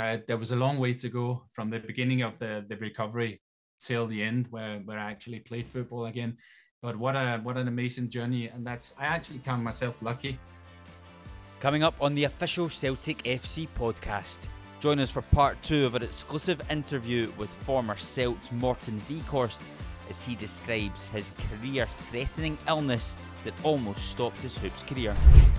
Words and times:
uh, 0.00 0.18
there 0.26 0.36
was 0.36 0.50
a 0.50 0.56
long 0.56 0.78
way 0.78 0.94
to 0.94 1.08
go 1.08 1.44
from 1.52 1.70
the 1.70 1.78
beginning 1.78 2.22
of 2.22 2.38
the, 2.38 2.64
the 2.68 2.76
recovery 2.76 3.40
till 3.80 4.06
the 4.06 4.22
end 4.22 4.46
where, 4.50 4.78
where 4.84 4.98
I 4.98 5.10
actually 5.10 5.40
played 5.40 5.68
football 5.68 6.06
again. 6.06 6.36
But 6.82 6.96
what 6.96 7.14
a 7.14 7.40
what 7.42 7.58
an 7.58 7.68
amazing 7.68 8.08
journey, 8.08 8.48
and 8.48 8.66
that's 8.66 8.94
I 8.98 9.04
actually 9.04 9.40
count 9.40 9.62
myself 9.62 9.94
lucky. 10.00 10.38
Coming 11.60 11.82
up 11.82 11.94
on 12.00 12.14
the 12.14 12.24
official 12.24 12.70
Celtic 12.70 13.18
FC 13.24 13.68
podcast, 13.78 14.48
join 14.80 14.98
us 14.98 15.10
for 15.10 15.20
part 15.20 15.60
two 15.60 15.84
of 15.84 15.94
an 15.94 16.02
exclusive 16.02 16.62
interview 16.70 17.30
with 17.36 17.50
former 17.64 17.96
Celt 17.96 18.50
Morten 18.52 18.98
Wieghorst 19.00 19.60
as 20.08 20.24
he 20.24 20.34
describes 20.34 21.08
his 21.08 21.32
career-threatening 21.50 22.56
illness 22.66 23.14
that 23.44 23.52
almost 23.62 24.10
stopped 24.10 24.38
his 24.38 24.56
hoops 24.56 24.82
career. 24.82 25.14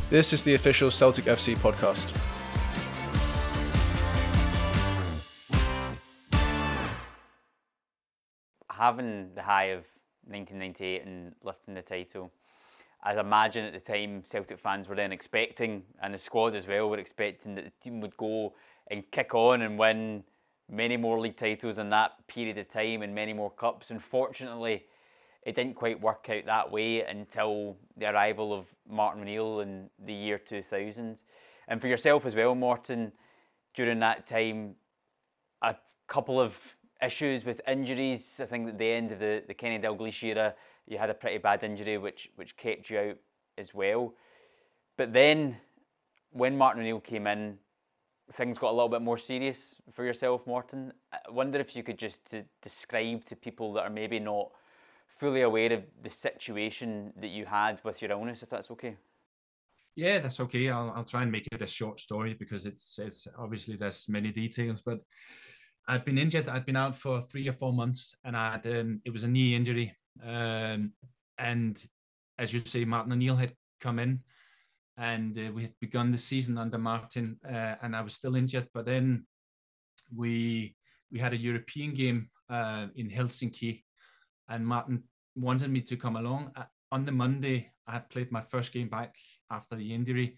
This 0.10 0.34
is 0.34 0.44
the 0.44 0.56
official 0.56 0.90
Celtic 0.90 1.26
FC 1.26 1.56
podcast. 1.56 2.41
Having 8.82 9.36
the 9.36 9.44
high 9.44 9.66
of 9.66 9.86
1998 10.26 11.06
and 11.06 11.36
lifting 11.44 11.76
the 11.76 11.84
title. 11.84 12.32
As 13.04 13.16
I 13.16 13.20
imagine 13.20 13.64
at 13.64 13.74
the 13.74 13.80
time, 13.80 14.24
Celtic 14.24 14.58
fans 14.58 14.90
were 14.90 14.96
then 14.96 15.12
expecting, 15.12 15.84
and 16.02 16.12
the 16.16 16.18
squad 16.18 16.56
as 16.56 16.66
well, 16.68 16.90
were 16.90 16.98
expecting 16.98 17.54
that 17.54 17.66
the 17.66 17.72
team 17.80 18.02
would 18.02 18.18
go 18.18 18.56
and 18.88 19.04
kick 19.12 19.36
on 19.36 19.62
and 19.62 19.78
win 19.78 20.24
many 20.68 20.98
more 20.98 21.20
league 21.20 21.36
titles 21.36 21.78
in 21.78 21.92
that 21.92 22.28
period 22.28 22.58
of 22.58 22.70
time 22.70 23.04
and 23.04 23.14
many 23.14 23.34
more 23.34 23.52
cups. 23.52 23.92
Unfortunately, 23.92 24.86
it 25.44 25.54
didn't 25.54 25.76
quite 25.76 26.02
work 26.02 26.28
out 26.32 26.48
that 26.48 26.72
way 26.72 27.04
until 27.04 27.78
the 27.96 28.12
arrival 28.12 28.52
of 28.52 28.66
Martin 28.90 29.22
O'Neill 29.22 29.60
in 29.60 29.92
the 30.04 30.14
year 30.14 30.40
2000. 30.40 31.22
And 31.68 31.80
for 31.80 31.88
yourself 31.88 32.26
as 32.26 32.36
well, 32.36 32.56
Morten, 32.56 33.12
during 33.76 34.00
that 34.00 34.26
time, 34.26 34.74
a 35.62 35.76
couple 36.08 36.42
of 36.42 36.78
issues 37.02 37.46
with 37.46 37.62
injuries. 37.68 38.40
I 38.42 38.46
think 38.46 38.70
at 38.70 38.78
the 38.78 38.92
end 38.92 39.12
of 39.12 39.20
the, 39.20 39.44
the 39.48 39.54
Kenny 39.54 39.80
Dalglish 39.80 40.24
era, 40.24 40.56
you 40.88 40.98
had 40.98 41.10
a 41.10 41.14
pretty 41.14 41.38
bad 41.38 41.64
injury 41.64 41.98
which 41.98 42.30
which 42.36 42.58
kept 42.58 42.90
you 42.90 43.00
out 43.00 43.18
as 43.58 43.74
well. 43.74 44.14
But 44.98 45.14
then 45.14 45.58
when 46.32 46.58
Martin 46.58 46.82
O'Neill 46.82 47.00
came 47.00 47.28
in, 47.28 47.58
things 48.32 48.58
got 48.58 48.72
a 48.72 48.76
little 48.76 48.90
bit 48.90 49.02
more 49.02 49.18
serious 49.18 49.82
for 49.92 50.06
yourself, 50.06 50.48
Morten. 50.48 50.94
I 51.12 51.30
wonder 51.30 51.60
if 51.60 51.76
you 51.76 51.84
could 51.84 51.98
just 51.98 52.26
to 52.32 52.46
describe 52.62 53.26
to 53.26 53.36
people 53.36 53.74
that 53.74 53.82
are 53.82 53.90
maybe 53.90 54.20
not 54.20 54.52
fully 55.08 55.42
aware 55.42 55.74
of 55.74 55.84
the 56.02 56.10
situation 56.10 57.14
that 57.18 57.28
you 57.28 57.46
had 57.46 57.82
with 57.84 58.02
your 58.02 58.12
illness, 58.12 58.44
if 58.44 58.50
that's 58.50 58.72
okay. 58.72 58.96
Yeah, 59.96 60.20
that's 60.20 60.40
okay. 60.40 60.70
I'll, 60.70 60.94
I'll 60.96 61.04
try 61.04 61.22
and 61.24 61.32
make 61.32 61.48
it 61.52 61.62
a 61.62 61.68
short 61.68 62.00
story 62.00 62.34
because 62.34 62.66
it's 62.66 62.98
it's 62.98 63.28
obviously 63.38 63.76
there's 63.76 64.08
many 64.08 64.32
details, 64.32 64.82
but 64.82 65.00
I'd 65.92 66.06
been 66.06 66.18
injured. 66.18 66.48
I'd 66.48 66.66
been 66.66 66.78
out 66.78 66.96
for 66.96 67.20
three 67.20 67.50
or 67.50 67.54
four 67.54 67.74
months, 67.74 68.16
and 68.24 68.38
I 68.38 68.54
had 68.54 68.66
um, 68.66 69.02
it 69.04 69.12
was 69.12 69.24
a 69.24 69.28
knee 69.28 69.54
injury. 69.54 69.94
Um, 70.26 70.94
and 71.38 71.86
as 72.40 72.54
you 72.54 72.62
say, 72.62 72.86
Martin 72.86 73.12
O'Neill 73.12 73.36
had 73.36 73.54
come 73.82 74.00
in, 74.00 74.22
and 74.98 75.38
uh, 75.38 75.52
we 75.54 75.64
had 75.64 75.74
begun 75.82 76.14
the 76.14 76.18
season 76.18 76.58
under 76.58 76.78
Martin, 76.78 77.38
uh, 77.46 77.76
and 77.82 77.94
I 77.94 78.02
was 78.04 78.14
still 78.14 78.38
injured. 78.38 78.70
But 78.74 78.86
then 78.86 79.26
we 80.16 80.78
we 81.12 81.20
had 81.20 81.34
a 81.34 81.38
European 81.38 81.94
game 81.94 82.30
uh, 82.50 82.88
in 82.96 83.10
Helsinki, 83.10 83.84
and 84.48 84.66
Martin 84.66 85.04
wanted 85.36 85.72
me 85.72 85.82
to 85.82 85.98
come 85.98 86.16
along. 86.16 86.52
Uh, 86.56 86.64
on 86.94 87.04
the 87.04 87.12
Monday, 87.12 87.70
I 87.86 87.92
had 87.92 88.10
played 88.10 88.32
my 88.32 88.42
first 88.42 88.72
game 88.72 88.88
back 88.88 89.16
after 89.50 89.76
the 89.76 89.94
injury. 89.94 90.38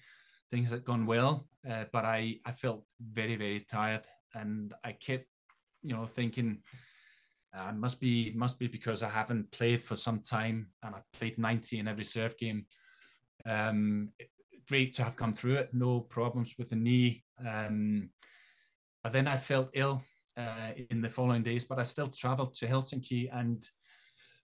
Things 0.49 0.71
had 0.71 0.83
gone 0.83 1.05
well, 1.05 1.47
uh, 1.69 1.83
but 1.93 2.05
I 2.05 2.39
I 2.43 2.53
felt 2.53 2.85
very 2.99 3.35
very 3.35 3.59
tired, 3.59 4.07
and 4.33 4.73
I 4.83 4.93
kept 4.93 5.27
you 5.83 5.95
know, 5.95 6.05
thinking 6.05 6.59
uh, 7.55 7.71
must 7.73 7.99
be 7.99 8.33
must 8.35 8.57
be 8.57 8.67
because 8.67 9.03
I 9.03 9.09
haven't 9.09 9.51
played 9.51 9.83
for 9.83 9.95
some 9.95 10.19
time 10.19 10.69
and 10.81 10.95
I 10.95 10.99
played 11.13 11.37
90 11.37 11.79
in 11.79 11.87
every 11.87 12.05
serve 12.05 12.37
game. 12.37 12.65
Um, 13.45 14.09
great 14.67 14.93
to 14.93 15.03
have 15.03 15.15
come 15.15 15.33
through 15.33 15.55
it, 15.55 15.73
no 15.73 15.99
problems 15.99 16.55
with 16.57 16.69
the 16.69 16.75
knee. 16.75 17.23
Um, 17.45 18.09
but 19.03 19.13
then 19.13 19.27
I 19.27 19.37
felt 19.37 19.69
ill 19.73 20.01
uh, 20.37 20.71
in 20.89 21.01
the 21.01 21.09
following 21.09 21.43
days, 21.43 21.65
but 21.65 21.77
I 21.77 21.83
still 21.83 22.07
travelled 22.07 22.53
to 22.55 22.67
Helsinki 22.67 23.29
and 23.31 23.63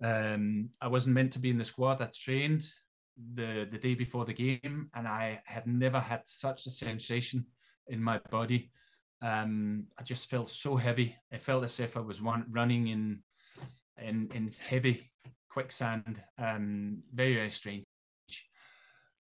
um, 0.03 0.71
I 0.81 0.89
wasn't 0.89 1.15
meant 1.15 1.33
to 1.33 1.39
be 1.39 1.51
in 1.51 1.59
the 1.59 1.65
squad. 1.65 2.01
I 2.01 2.07
trained 2.15 2.65
the 3.35 3.69
the 3.71 3.79
day 3.79 3.95
before 3.95 4.25
the 4.25 4.33
game, 4.33 4.91
and 4.95 5.07
I 5.09 5.41
had 5.45 5.67
never 5.67 6.01
had 6.01 6.23
such 6.25 6.67
a 6.67 6.71
sensation 6.71 7.47
in 7.89 8.03
my 8.03 8.21
body 8.31 8.71
um, 9.23 9.87
I 9.99 10.03
just 10.03 10.31
felt 10.31 10.49
so 10.49 10.77
heavy. 10.77 11.17
I 11.33 11.39
felt 11.39 11.65
as 11.65 11.81
if 11.81 11.97
I 11.97 12.01
was 12.01 12.23
one, 12.23 12.47
running 12.51 12.89
in 12.89 13.23
in 14.01 14.31
in 14.35 14.53
heavy 14.69 15.11
quicksand. 15.51 16.23
Um, 16.39 17.03
very 17.13 17.35
very 17.35 17.51
strange. 17.51 17.85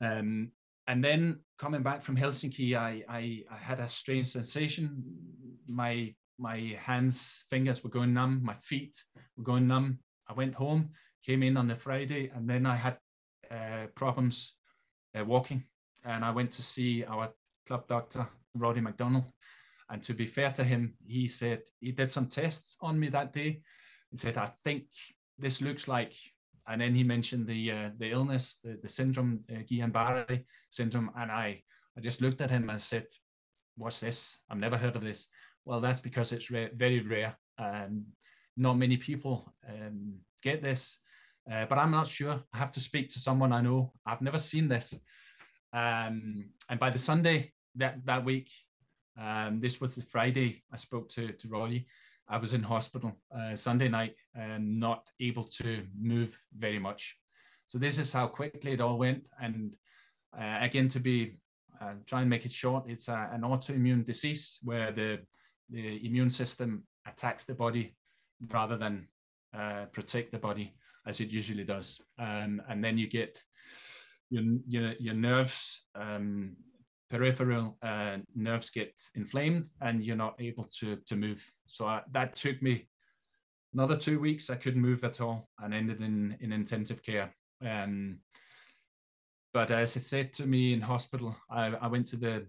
Um, 0.00 0.50
and 0.86 1.02
then 1.02 1.40
coming 1.58 1.82
back 1.82 2.02
from 2.02 2.16
Helsinki, 2.16 2.76
I, 2.76 3.04
I 3.08 3.44
I 3.50 3.56
had 3.56 3.80
a 3.80 3.88
strange 3.88 4.26
sensation. 4.26 5.02
My 5.66 6.14
my 6.38 6.76
hands, 6.80 7.44
fingers 7.48 7.84
were 7.84 7.90
going 7.90 8.12
numb. 8.12 8.40
My 8.42 8.54
feet 8.54 9.02
were 9.36 9.44
going 9.44 9.66
numb. 9.66 9.98
I 10.28 10.32
went 10.32 10.54
home, 10.54 10.90
came 11.24 11.42
in 11.42 11.56
on 11.56 11.68
the 11.68 11.76
Friday, 11.76 12.30
and 12.34 12.48
then 12.48 12.66
I 12.66 12.76
had 12.76 12.98
uh, 13.50 13.86
problems 13.94 14.56
uh, 15.18 15.24
walking. 15.24 15.64
And 16.04 16.24
I 16.24 16.30
went 16.32 16.50
to 16.52 16.62
see 16.62 17.04
our 17.04 17.30
club 17.66 17.86
doctor, 17.88 18.26
Roddy 18.54 18.80
McDonald, 18.80 19.24
and 19.90 20.02
to 20.02 20.14
be 20.14 20.26
fair 20.26 20.50
to 20.52 20.64
him, 20.64 20.94
he 21.06 21.28
said 21.28 21.62
he 21.80 21.92
did 21.92 22.10
some 22.10 22.26
tests 22.26 22.76
on 22.80 22.98
me 22.98 23.08
that 23.08 23.32
day. 23.32 23.60
He 24.10 24.16
said, 24.16 24.38
"I 24.38 24.50
think 24.64 24.84
this 25.38 25.60
looks 25.60 25.88
like," 25.88 26.14
and 26.66 26.80
then 26.80 26.94
he 26.94 27.04
mentioned 27.04 27.46
the 27.46 27.70
uh, 27.70 27.90
the 27.98 28.10
illness, 28.10 28.58
the, 28.62 28.78
the 28.82 28.88
syndrome, 28.88 29.44
uh, 29.50 29.62
Guillain-Barré 29.62 30.44
syndrome, 30.70 31.10
and 31.16 31.30
I 31.30 31.62
I 31.96 32.00
just 32.00 32.20
looked 32.20 32.40
at 32.40 32.50
him 32.50 32.70
and 32.70 32.80
said, 32.80 33.06
"What's 33.76 34.00
this? 34.00 34.40
I've 34.50 34.58
never 34.58 34.76
heard 34.76 34.96
of 34.96 35.02
this." 35.02 35.28
Well, 35.64 35.80
that's 35.80 36.00
because 36.00 36.32
it's 36.32 36.46
very 36.46 37.00
rare. 37.00 37.36
Um, 37.58 38.06
not 38.56 38.74
many 38.74 38.96
people 38.96 39.52
um, 39.68 40.14
get 40.42 40.62
this, 40.62 40.98
uh, 41.50 41.66
but 41.66 41.78
I'm 41.78 41.90
not 41.90 42.06
sure. 42.06 42.42
I 42.52 42.58
have 42.58 42.70
to 42.72 42.80
speak 42.80 43.10
to 43.10 43.18
someone 43.18 43.52
I 43.52 43.60
know. 43.60 43.92
I've 44.06 44.20
never 44.22 44.38
seen 44.38 44.68
this. 44.68 44.98
Um, 45.72 46.50
and 46.68 46.78
by 46.78 46.90
the 46.90 46.98
Sunday 46.98 47.52
that 47.76 48.04
that 48.06 48.24
week, 48.24 48.48
um, 49.20 49.60
this 49.60 49.80
was 49.80 49.94
the 49.94 50.02
Friday 50.02 50.62
I 50.72 50.76
spoke 50.76 51.08
to, 51.10 51.32
to 51.32 51.48
Roy. 51.48 51.84
I 52.28 52.38
was 52.38 52.54
in 52.54 52.62
hospital 52.62 53.12
uh, 53.36 53.54
Sunday 53.54 53.88
night 53.88 54.16
and 54.34 54.76
not 54.76 55.08
able 55.20 55.44
to 55.44 55.84
move 55.98 56.38
very 56.56 56.78
much. 56.78 57.16
So 57.66 57.78
this 57.78 57.98
is 57.98 58.12
how 58.12 58.26
quickly 58.26 58.72
it 58.72 58.80
all 58.80 58.98
went. 58.98 59.28
And 59.40 59.76
uh, 60.38 60.58
again, 60.60 60.88
to 60.90 61.00
be 61.00 61.36
uh, 61.80 61.94
try 62.06 62.22
and 62.22 62.30
make 62.30 62.46
it 62.46 62.52
short, 62.52 62.84
it's 62.88 63.08
a, 63.08 63.28
an 63.32 63.42
autoimmune 63.42 64.04
disease 64.04 64.58
where 64.62 64.92
the 64.92 65.20
the 65.70 66.06
immune 66.06 66.30
system 66.30 66.84
attacks 67.06 67.44
the 67.44 67.54
body 67.54 67.96
rather 68.52 68.76
than 68.76 69.08
uh, 69.56 69.86
protect 69.92 70.30
the 70.30 70.38
body 70.38 70.74
as 71.06 71.20
it 71.20 71.30
usually 71.30 71.64
does. 71.64 72.00
Um, 72.18 72.62
and 72.68 72.82
then 72.82 72.98
you 72.98 73.08
get 73.08 73.42
your 74.30 74.44
your, 74.66 74.92
your 74.98 75.14
nerves 75.14 75.82
um, 75.94 76.56
peripheral 77.14 77.78
uh, 77.80 78.16
nerves 78.34 78.70
get 78.70 78.92
inflamed 79.14 79.68
and 79.80 80.02
you're 80.02 80.16
not 80.16 80.34
able 80.40 80.64
to 80.64 80.96
to 81.06 81.14
move. 81.14 81.40
So 81.66 81.86
I, 81.86 82.02
that 82.10 82.34
took 82.34 82.60
me 82.60 82.88
another 83.72 83.96
two 83.96 84.18
weeks. 84.18 84.50
I 84.50 84.56
couldn't 84.56 84.88
move 84.88 85.04
at 85.04 85.20
all 85.20 85.48
and 85.60 85.72
ended 85.72 86.00
in 86.00 86.36
in 86.40 86.52
intensive 86.52 87.02
care. 87.02 87.32
Um, 87.64 88.18
but 89.52 89.70
as 89.70 89.96
it 89.96 90.02
said 90.02 90.32
to 90.34 90.46
me 90.46 90.72
in 90.72 90.80
hospital, 90.80 91.36
I, 91.48 91.66
I 91.84 91.86
went 91.86 92.06
to 92.08 92.16
the 92.16 92.46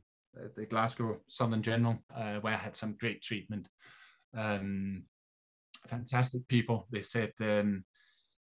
the 0.56 0.66
Glasgow 0.66 1.22
Southern 1.28 1.62
General 1.62 1.98
uh, 2.14 2.40
where 2.42 2.56
I 2.56 2.58
had 2.58 2.76
some 2.76 2.98
great 3.00 3.22
treatment. 3.22 3.70
Um, 4.36 5.04
fantastic 5.88 6.48
people. 6.48 6.88
They 6.92 7.02
said, 7.02 7.34
um, 7.40 7.86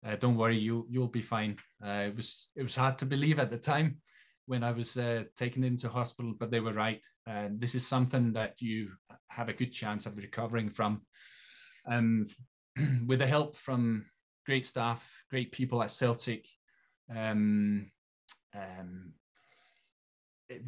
uh, 0.05 0.17
"Don't 0.17 0.37
worry, 0.37 0.59
you 0.59 0.87
you'll 0.91 1.15
be 1.21 1.23
fine." 1.23 1.57
Uh, 1.85 2.07
it 2.09 2.17
was 2.17 2.49
it 2.57 2.65
was 2.65 2.77
hard 2.77 2.99
to 2.99 3.07
believe 3.07 3.39
at 3.39 3.51
the 3.51 3.59
time, 3.73 4.01
when 4.49 4.65
I 4.65 4.73
was 4.73 4.97
uh, 4.97 5.25
taken 5.37 5.63
into 5.63 5.91
hospital, 5.91 6.35
but 6.39 6.51
they 6.51 6.61
were 6.61 6.73
right. 6.73 7.05
Uh, 7.29 7.49
this 7.51 7.75
is 7.75 7.87
something 7.87 8.33
that 8.33 8.63
you 8.63 8.93
have 9.29 9.51
a 9.51 9.53
good 9.53 9.73
chance 9.73 10.07
of 10.07 10.17
recovering 10.17 10.71
from. 10.71 11.03
Um, 11.87 12.25
with 13.07 13.19
the 13.19 13.27
help 13.27 13.57
from 13.57 14.07
great 14.47 14.65
staff, 14.65 15.07
great 15.31 15.53
people 15.53 15.83
at 15.83 15.91
Celtic, 15.91 16.47
um, 17.15 17.91
um, 18.55 19.13
it, 20.49 20.63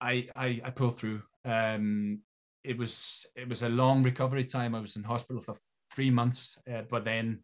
I, 0.00 0.28
I, 0.36 0.60
I 0.64 0.70
pulled 0.70 0.96
through. 0.96 1.22
Um, 1.44 2.20
it 2.62 2.78
was 2.78 3.26
it 3.34 3.48
was 3.48 3.62
a 3.62 3.68
long 3.68 4.04
recovery 4.04 4.44
time. 4.44 4.76
I 4.76 4.80
was 4.80 4.94
in 4.94 5.02
hospital 5.02 5.42
for 5.42 5.56
three 5.92 6.10
months, 6.10 6.58
uh, 6.72 6.82
but 6.88 7.04
then 7.04 7.40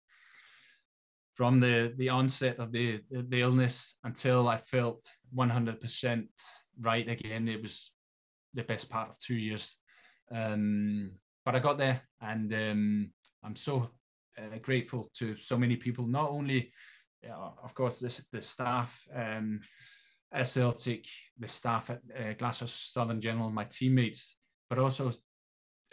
from 1.35 1.59
the 1.59 1.93
the 1.97 2.09
onset 2.09 2.59
of 2.59 2.73
the 2.73 3.01
the 3.11 3.41
illness 3.41 3.97
until 4.05 4.49
I 4.49 4.57
felt 4.57 5.05
100% 5.37 6.27
right 6.81 7.09
again. 7.09 7.49
It 7.49 7.63
was 7.63 7.91
the 8.55 8.63
best 8.63 8.89
part 8.89 9.11
of 9.11 9.19
two 9.19 9.35
years. 9.35 9.77
Um, 10.33 11.13
but 11.45 11.55
I 11.55 11.59
got 11.59 11.79
there, 11.79 12.01
and 12.21 12.53
um, 12.55 13.11
I'm 13.43 13.57
so 13.57 13.91
uh, 14.39 14.59
grateful 14.63 15.11
to 15.19 15.37
so 15.37 15.59
many 15.59 15.77
people. 15.77 16.07
Not 16.07 16.31
only, 16.31 16.73
uh, 17.29 17.51
of 17.63 17.75
course, 17.75 18.01
this, 18.01 18.25
the 18.33 18.41
staff 18.41 19.07
um, 19.15 19.61
at 20.33 20.47
Celtic, 20.47 21.07
the 21.39 21.49
staff 21.49 21.91
at 21.91 22.01
uh, 22.19 22.33
Glasgow 22.35 22.67
Southern 22.67 23.21
General, 23.21 23.51
my 23.51 23.65
teammates, 23.65 24.37
but 24.71 24.79
also 24.79 25.13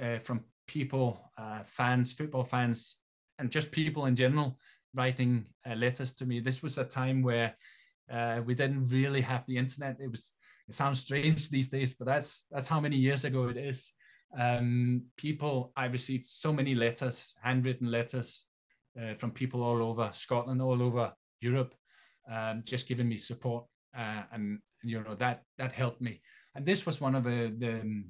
uh, 0.02 0.18
from 0.18 0.46
people, 0.68 1.32
uh, 1.38 1.64
fans, 1.66 2.14
football 2.14 2.44
fans, 2.44 2.96
and 3.40 3.52
just 3.52 3.72
people 3.72 4.06
in 4.06 4.16
general 4.16 4.58
writing 4.94 5.46
uh, 5.70 5.76
letters 5.76 6.16
to 6.16 6.26
me. 6.26 6.40
This 6.40 6.64
was 6.64 6.78
a 6.78 6.84
time 6.84 7.22
where 7.22 7.56
uh, 8.12 8.42
we 8.46 8.54
didn't 8.54 8.90
really 8.90 9.22
have 9.22 9.46
the 9.48 9.58
internet. 9.58 9.98
It 10.00 10.12
was 10.12 10.32
it 10.68 10.76
sounds 10.76 11.00
strange 11.00 11.50
these 11.50 11.70
days, 11.70 11.94
but 11.94 12.06
that's 12.06 12.46
that's 12.52 12.68
how 12.68 12.80
many 12.80 12.96
years 12.96 13.26
ago 13.26 13.48
it 13.48 13.58
is. 13.58 13.94
Um, 14.38 15.04
people, 15.18 15.74
I 15.76 15.86
received 15.86 16.28
so 16.28 16.54
many 16.54 16.76
letters, 16.76 17.34
handwritten 17.42 17.92
letters 17.92 18.46
uh, 19.00 19.14
from 19.16 19.32
people 19.32 19.64
all 19.64 19.82
over 19.82 20.10
Scotland, 20.14 20.62
all 20.62 20.82
over 20.82 21.14
Europe, 21.42 21.76
um, 22.32 22.64
just 22.66 22.88
giving 22.88 23.10
me 23.10 23.18
support, 23.18 23.66
uh, 23.98 24.24
and 24.32 24.60
you 24.84 25.02
know 25.02 25.16
that 25.16 25.44
that 25.58 25.72
helped 25.72 26.02
me. 26.02 26.22
And 26.56 26.66
this 26.66 26.86
was 26.86 27.02
one 27.02 27.16
of 27.16 27.24
the, 27.24 27.54
the 27.58 27.82
um, 27.82 28.06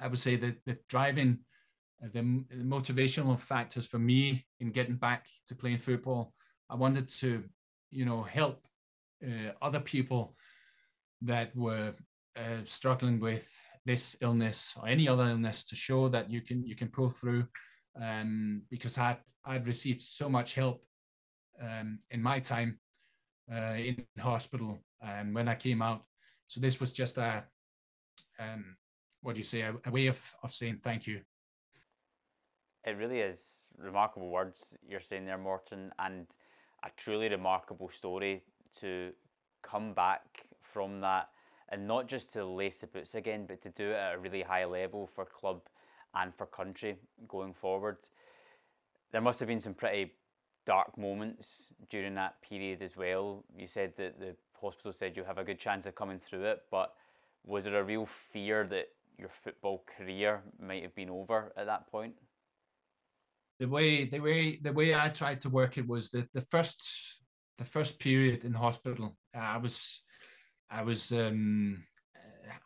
I 0.00 0.08
would 0.08 0.18
say 0.18 0.36
the 0.36 0.56
the 0.66 0.78
driving, 0.88 1.38
uh, 2.02 2.08
the 2.12 2.20
motivational 2.56 3.38
factors 3.38 3.86
for 3.86 3.98
me 3.98 4.46
in 4.60 4.72
getting 4.72 4.96
back 4.96 5.26
to 5.48 5.54
playing 5.54 5.78
football. 5.78 6.32
I 6.68 6.74
wanted 6.74 7.08
to, 7.20 7.44
you 7.90 8.04
know, 8.04 8.22
help 8.22 8.66
uh, 9.24 9.52
other 9.62 9.80
people 9.80 10.36
that 11.22 11.54
were 11.56 11.94
uh, 12.36 12.62
struggling 12.64 13.18
with 13.18 13.48
this 13.84 14.16
illness 14.20 14.74
or 14.76 14.88
any 14.88 15.08
other 15.08 15.24
illness 15.28 15.64
to 15.64 15.76
show 15.76 16.08
that 16.08 16.30
you 16.30 16.40
can 16.40 16.64
you 16.66 16.74
can 16.74 16.88
pull 16.88 17.08
through 17.08 17.46
um, 18.00 18.62
because 18.70 18.98
I'd 18.98 19.18
I'd 19.44 19.66
received 19.66 20.02
so 20.02 20.28
much 20.28 20.54
help 20.54 20.84
um, 21.62 22.00
in 22.10 22.22
my 22.22 22.40
time 22.40 22.78
uh, 23.52 23.74
in 23.76 24.04
hospital 24.18 24.78
and 25.00 25.34
when 25.34 25.48
I 25.48 25.54
came 25.54 25.82
out. 25.82 26.02
So 26.46 26.60
this 26.60 26.80
was 26.80 26.92
just 26.92 27.16
a 27.16 27.44
um, 28.38 28.76
what 29.22 29.34
do 29.34 29.40
you 29.40 29.44
say? 29.44 29.62
A, 29.62 29.74
a 29.86 29.90
way 29.90 30.06
of, 30.08 30.20
of 30.42 30.52
saying 30.52 30.80
thank 30.82 31.06
you. 31.06 31.20
It 32.84 32.96
really 32.96 33.20
is 33.20 33.66
remarkable 33.78 34.30
words 34.30 34.76
you're 34.86 35.00
saying 35.00 35.26
there 35.26 35.38
Morten, 35.38 35.90
and 35.98 36.26
a 36.84 36.90
truly 36.96 37.28
remarkable 37.28 37.88
story 37.88 38.44
to 38.80 39.12
come 39.62 39.92
back 39.92 40.46
from 40.62 41.00
that 41.00 41.28
and 41.68 41.86
not 41.86 42.06
just 42.06 42.32
to 42.32 42.44
lace 42.44 42.80
the 42.80 42.86
boots 42.86 43.14
again, 43.14 43.44
but 43.46 43.60
to 43.62 43.70
do 43.70 43.90
it 43.90 43.96
at 43.96 44.14
a 44.14 44.18
really 44.18 44.42
high 44.42 44.64
level 44.64 45.06
for 45.06 45.24
club 45.24 45.62
and 46.14 46.34
for 46.34 46.46
country 46.46 46.96
going 47.28 47.52
forward. 47.52 47.98
There 49.12 49.20
must 49.20 49.40
have 49.40 49.48
been 49.48 49.60
some 49.60 49.74
pretty 49.74 50.12
dark 50.64 50.96
moments 50.96 51.72
during 51.90 52.14
that 52.14 52.40
period 52.42 52.82
as 52.82 52.96
well. 52.96 53.44
You 53.56 53.66
said 53.66 53.94
that 53.96 54.18
the 54.18 54.36
hospital 54.60 54.92
said 54.92 55.16
you 55.16 55.24
have 55.24 55.38
a 55.38 55.44
good 55.44 55.58
chance 55.58 55.86
of 55.86 55.94
coming 55.94 56.18
through 56.18 56.44
it, 56.44 56.62
but 56.70 56.94
was 57.44 57.64
there 57.64 57.80
a 57.80 57.84
real 57.84 58.06
fear 58.06 58.66
that 58.68 58.88
your 59.18 59.28
football 59.28 59.84
career 59.96 60.42
might 60.60 60.82
have 60.82 60.94
been 60.94 61.10
over 61.10 61.52
at 61.56 61.66
that 61.66 61.90
point? 61.90 62.14
The 63.58 63.68
way 63.68 64.04
the 64.04 64.20
way 64.20 64.58
the 64.62 64.72
way 64.72 64.94
I 64.94 65.08
tried 65.08 65.40
to 65.42 65.48
work 65.48 65.78
it 65.78 65.86
was 65.86 66.10
that 66.10 66.30
the 66.34 66.42
first 66.42 66.84
the 67.58 67.64
first 67.64 67.98
period 67.98 68.44
in 68.44 68.52
hospital, 68.52 69.16
I 69.34 69.58
was 69.58 70.02
I 70.70 70.82
was 70.82 71.12
um, 71.12 71.84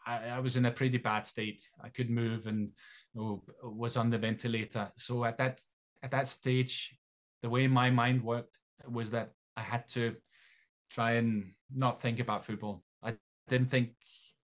I, 0.06 0.28
I, 0.30 0.40
was 0.40 0.56
in 0.56 0.66
a 0.66 0.70
pretty 0.70 0.98
bad 0.98 1.26
state. 1.26 1.62
I 1.82 1.88
could 1.88 2.10
move 2.10 2.46
and 2.46 2.70
you 3.14 3.20
know, 3.20 3.42
was 3.62 3.96
on 3.96 4.10
the 4.10 4.18
ventilator. 4.18 4.90
So 4.96 5.24
at 5.24 5.38
that 5.38 5.60
at 6.02 6.10
that 6.10 6.28
stage, 6.28 6.96
the 7.42 7.50
way 7.50 7.66
my 7.66 7.90
mind 7.90 8.22
worked 8.22 8.58
was 8.88 9.10
that 9.10 9.32
I 9.56 9.62
had 9.62 9.86
to 9.88 10.16
try 10.90 11.12
and 11.12 11.52
not 11.74 12.00
think 12.00 12.20
about 12.20 12.44
football. 12.44 12.82
I 13.02 13.14
didn't 13.48 13.70
think 13.70 13.90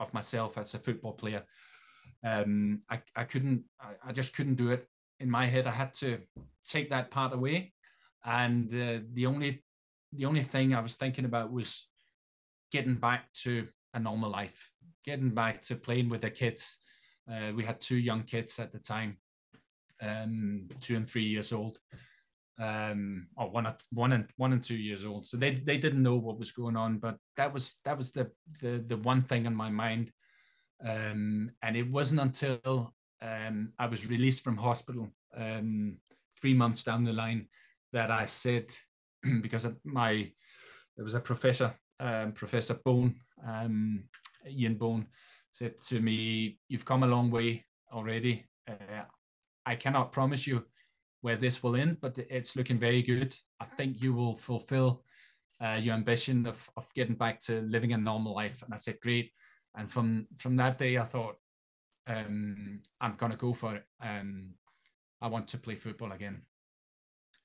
of 0.00 0.12
myself 0.12 0.58
as 0.58 0.74
a 0.74 0.78
football 0.78 1.12
player. 1.12 1.44
Um, 2.24 2.82
I, 2.90 3.00
I 3.16 3.24
couldn't, 3.24 3.64
I, 3.80 4.08
I, 4.08 4.12
just 4.12 4.34
couldn't 4.34 4.54
do 4.54 4.70
it 4.70 4.86
in 5.20 5.30
my 5.30 5.46
head. 5.46 5.66
I 5.66 5.70
had 5.70 5.92
to 5.94 6.18
take 6.64 6.90
that 6.90 7.10
part 7.10 7.32
away. 7.32 7.72
And 8.24 8.68
uh, 8.74 9.00
the 9.12 9.26
only, 9.26 9.64
the 10.12 10.26
only 10.26 10.42
thing 10.42 10.74
I 10.74 10.80
was 10.80 10.94
thinking 10.94 11.24
about 11.24 11.52
was 11.52 11.86
getting 12.70 12.94
back 12.94 13.32
to 13.42 13.68
a 13.94 14.00
normal 14.00 14.30
life, 14.30 14.70
getting 15.04 15.30
back 15.30 15.62
to 15.62 15.76
playing 15.76 16.08
with 16.08 16.22
the 16.22 16.30
kids. 16.30 16.78
Uh, 17.30 17.52
we 17.54 17.64
had 17.64 17.80
two 17.80 17.96
young 17.96 18.22
kids 18.22 18.58
at 18.58 18.72
the 18.72 18.78
time, 18.78 19.18
um, 20.00 20.68
two 20.80 20.96
and 20.96 21.08
three 21.08 21.24
years 21.24 21.52
old, 21.52 21.78
um, 22.60 23.28
or 23.36 23.50
one, 23.50 23.72
one 23.90 24.12
and 24.12 24.26
one 24.36 24.52
and 24.52 24.62
two 24.62 24.76
years 24.76 25.04
old. 25.04 25.26
So 25.26 25.36
they 25.36 25.54
they 25.54 25.78
didn't 25.78 26.02
know 26.02 26.16
what 26.16 26.38
was 26.38 26.52
going 26.52 26.76
on, 26.76 26.98
but 26.98 27.16
that 27.36 27.52
was 27.52 27.78
that 27.84 27.96
was 27.96 28.12
the 28.12 28.30
the 28.60 28.84
the 28.86 28.96
one 28.96 29.22
thing 29.22 29.46
on 29.46 29.54
my 29.54 29.70
mind. 29.70 30.10
Um, 30.84 31.52
and 31.62 31.76
it 31.76 31.88
wasn't 31.88 32.20
until 32.20 32.92
um, 33.22 33.72
I 33.78 33.86
was 33.86 34.06
released 34.06 34.42
from 34.42 34.56
hospital 34.56 35.08
um, 35.36 35.98
three 36.40 36.54
months 36.54 36.82
down 36.82 37.04
the 37.04 37.12
line 37.12 37.46
that 37.92 38.10
I 38.10 38.24
said, 38.24 38.74
because 39.42 39.68
my 39.84 40.30
there 40.96 41.04
was 41.04 41.14
a 41.14 41.20
professor 41.20 41.74
um, 42.02 42.32
Professor 42.32 42.74
Bone, 42.74 43.14
um, 43.46 44.04
Ian 44.48 44.74
Bone, 44.74 45.06
said 45.52 45.80
to 45.88 46.00
me, 46.00 46.58
You've 46.68 46.84
come 46.84 47.04
a 47.04 47.06
long 47.06 47.30
way 47.30 47.64
already. 47.92 48.44
Uh, 48.68 49.04
I 49.64 49.76
cannot 49.76 50.12
promise 50.12 50.46
you 50.46 50.64
where 51.20 51.36
this 51.36 51.62
will 51.62 51.76
end, 51.76 51.98
but 52.00 52.18
it's 52.18 52.56
looking 52.56 52.78
very 52.78 53.02
good. 53.02 53.36
I 53.60 53.66
think 53.66 54.02
you 54.02 54.12
will 54.12 54.34
fulfill 54.34 55.04
uh, 55.60 55.78
your 55.80 55.94
ambition 55.94 56.46
of, 56.46 56.68
of 56.76 56.92
getting 56.94 57.14
back 57.14 57.40
to 57.42 57.60
living 57.62 57.92
a 57.92 57.98
normal 57.98 58.34
life. 58.34 58.62
And 58.62 58.74
I 58.74 58.78
said, 58.78 58.98
Great. 59.00 59.30
And 59.76 59.90
from, 59.90 60.26
from 60.38 60.56
that 60.56 60.78
day, 60.78 60.98
I 60.98 61.04
thought, 61.04 61.36
um, 62.08 62.80
I'm 63.00 63.16
to 63.16 63.36
go 63.36 63.54
for 63.54 63.76
it. 63.76 63.84
Um, 64.02 64.54
I 65.20 65.28
want 65.28 65.46
to 65.48 65.58
play 65.58 65.76
football 65.76 66.12
again. 66.12 66.42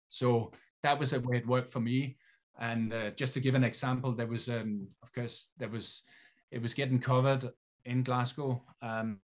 So 0.09 0.51
that 0.83 0.99
was 0.99 1.13
a 1.13 1.19
way 1.19 1.37
it 1.37 1.47
worked 1.47 1.71
for 1.71 1.79
me. 1.79 2.17
And 2.59 2.93
uh, 2.93 3.11
just 3.11 3.33
to 3.33 3.39
give 3.39 3.55
an 3.55 3.63
example, 3.63 4.13
there 4.13 4.27
was, 4.27 4.49
um, 4.49 4.87
of 5.03 5.13
course, 5.13 5.49
there 5.57 5.69
was, 5.69 6.01
it 6.51 6.61
was 6.61 6.73
getting 6.73 6.99
covered 6.99 7.49
in 7.85 8.03
Glasgow, 8.03 8.63
um, 8.81 9.19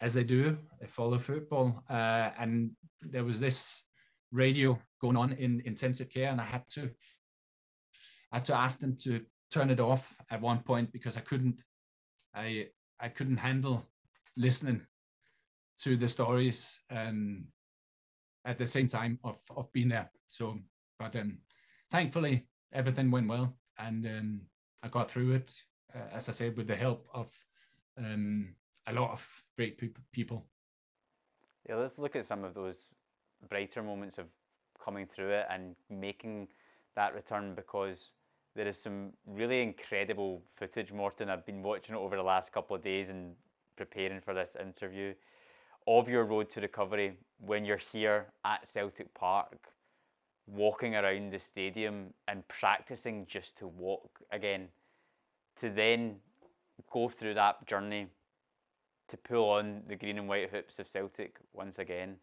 as 0.00 0.14
they 0.14 0.24
do. 0.24 0.58
They 0.80 0.86
follow 0.86 1.18
football, 1.18 1.82
uh, 1.88 2.30
and 2.38 2.72
there 3.00 3.24
was 3.24 3.40
this 3.40 3.82
radio 4.32 4.78
going 5.00 5.16
on 5.16 5.32
in 5.32 5.62
intensive 5.64 6.10
care, 6.10 6.28
and 6.28 6.40
I 6.40 6.44
had 6.44 6.64
to, 6.74 6.90
I 8.32 8.36
had 8.36 8.44
to 8.46 8.56
ask 8.56 8.78
them 8.78 8.96
to 9.02 9.22
turn 9.50 9.70
it 9.70 9.80
off 9.80 10.14
at 10.30 10.40
one 10.40 10.60
point 10.60 10.92
because 10.92 11.16
I 11.16 11.22
couldn't, 11.22 11.62
I, 12.34 12.66
I 13.00 13.08
couldn't 13.08 13.38
handle 13.38 13.88
listening 14.36 14.82
to 15.82 15.96
the 15.96 16.08
stories 16.08 16.80
um, 16.90 17.46
at 18.44 18.58
the 18.58 18.66
same 18.66 18.86
time 18.86 19.18
of 19.24 19.38
of 19.56 19.72
being 19.72 19.88
there. 19.88 20.10
So, 20.28 20.58
but 20.98 21.16
um, 21.16 21.38
thankfully, 21.90 22.46
everything 22.72 23.10
went 23.10 23.28
well, 23.28 23.56
and 23.78 24.06
um, 24.06 24.40
I 24.82 24.88
got 24.88 25.10
through 25.10 25.32
it. 25.32 25.52
Uh, 25.94 26.14
as 26.14 26.28
I 26.28 26.32
said, 26.32 26.56
with 26.56 26.68
the 26.68 26.76
help 26.76 27.08
of 27.12 27.30
um, 27.98 28.54
a 28.86 28.92
lot 28.92 29.10
of 29.10 29.44
great 29.56 29.78
pe- 29.78 29.88
people. 30.12 30.46
Yeah, 31.68 31.76
let's 31.76 31.98
look 31.98 32.16
at 32.16 32.24
some 32.24 32.44
of 32.44 32.54
those 32.54 32.96
brighter 33.48 33.82
moments 33.82 34.18
of 34.18 34.26
coming 34.82 35.06
through 35.06 35.30
it 35.30 35.46
and 35.50 35.74
making 35.90 36.48
that 36.94 37.14
return 37.14 37.54
because 37.54 38.14
there 38.54 38.66
is 38.66 38.80
some 38.80 39.12
really 39.26 39.62
incredible 39.62 40.42
footage, 40.48 40.92
Morten. 40.92 41.28
I've 41.28 41.46
been 41.46 41.62
watching 41.62 41.94
it 41.94 41.98
over 41.98 42.16
the 42.16 42.22
last 42.22 42.52
couple 42.52 42.76
of 42.76 42.82
days 42.82 43.10
and 43.10 43.34
preparing 43.76 44.20
for 44.20 44.34
this 44.34 44.56
interview 44.60 45.14
of 45.98 46.08
your 46.08 46.24
road 46.24 46.48
to 46.48 46.60
recovery 46.60 47.16
when 47.38 47.64
you're 47.64 47.76
here 47.76 48.26
at 48.44 48.68
Celtic 48.68 49.12
Park 49.12 49.72
walking 50.46 50.94
around 50.94 51.32
the 51.32 51.38
stadium 51.38 52.14
and 52.28 52.46
practicing 52.46 53.26
just 53.26 53.58
to 53.58 53.66
walk 53.66 54.20
again, 54.30 54.68
to 55.56 55.68
then 55.68 56.16
go 56.92 57.08
through 57.08 57.34
that 57.34 57.66
journey 57.66 58.06
to 59.08 59.16
pull 59.16 59.50
on 59.50 59.82
the 59.88 59.96
green 59.96 60.18
and 60.18 60.28
white 60.28 60.50
hoops 60.50 60.78
of 60.78 60.86
Celtic 60.86 61.38
once 61.52 61.80
again. 61.80 62.16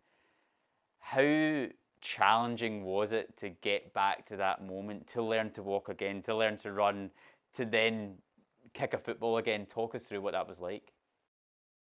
How 1.00 1.68
challenging 2.00 2.86
was 2.86 3.12
it 3.12 3.36
to 3.38 3.50
get 3.50 3.94
back 3.94 4.26
to 4.28 4.38
that 4.38 4.66
moment, 4.66 5.08
to 5.08 5.22
learn 5.22 5.52
to 5.52 5.62
walk 5.62 5.90
again, 5.90 6.22
to 6.22 6.36
learn 6.36 6.56
to 6.58 6.72
run, 6.72 7.12
to 7.54 7.66
then 7.66 8.16
kick 8.74 8.94
a 8.94 8.98
football 8.98 9.38
again? 9.38 9.66
Talk 9.66 9.94
us 9.94 10.06
through 10.06 10.22
what 10.22 10.34
that 10.34 10.48
was 10.48 10.62
like 10.62 10.94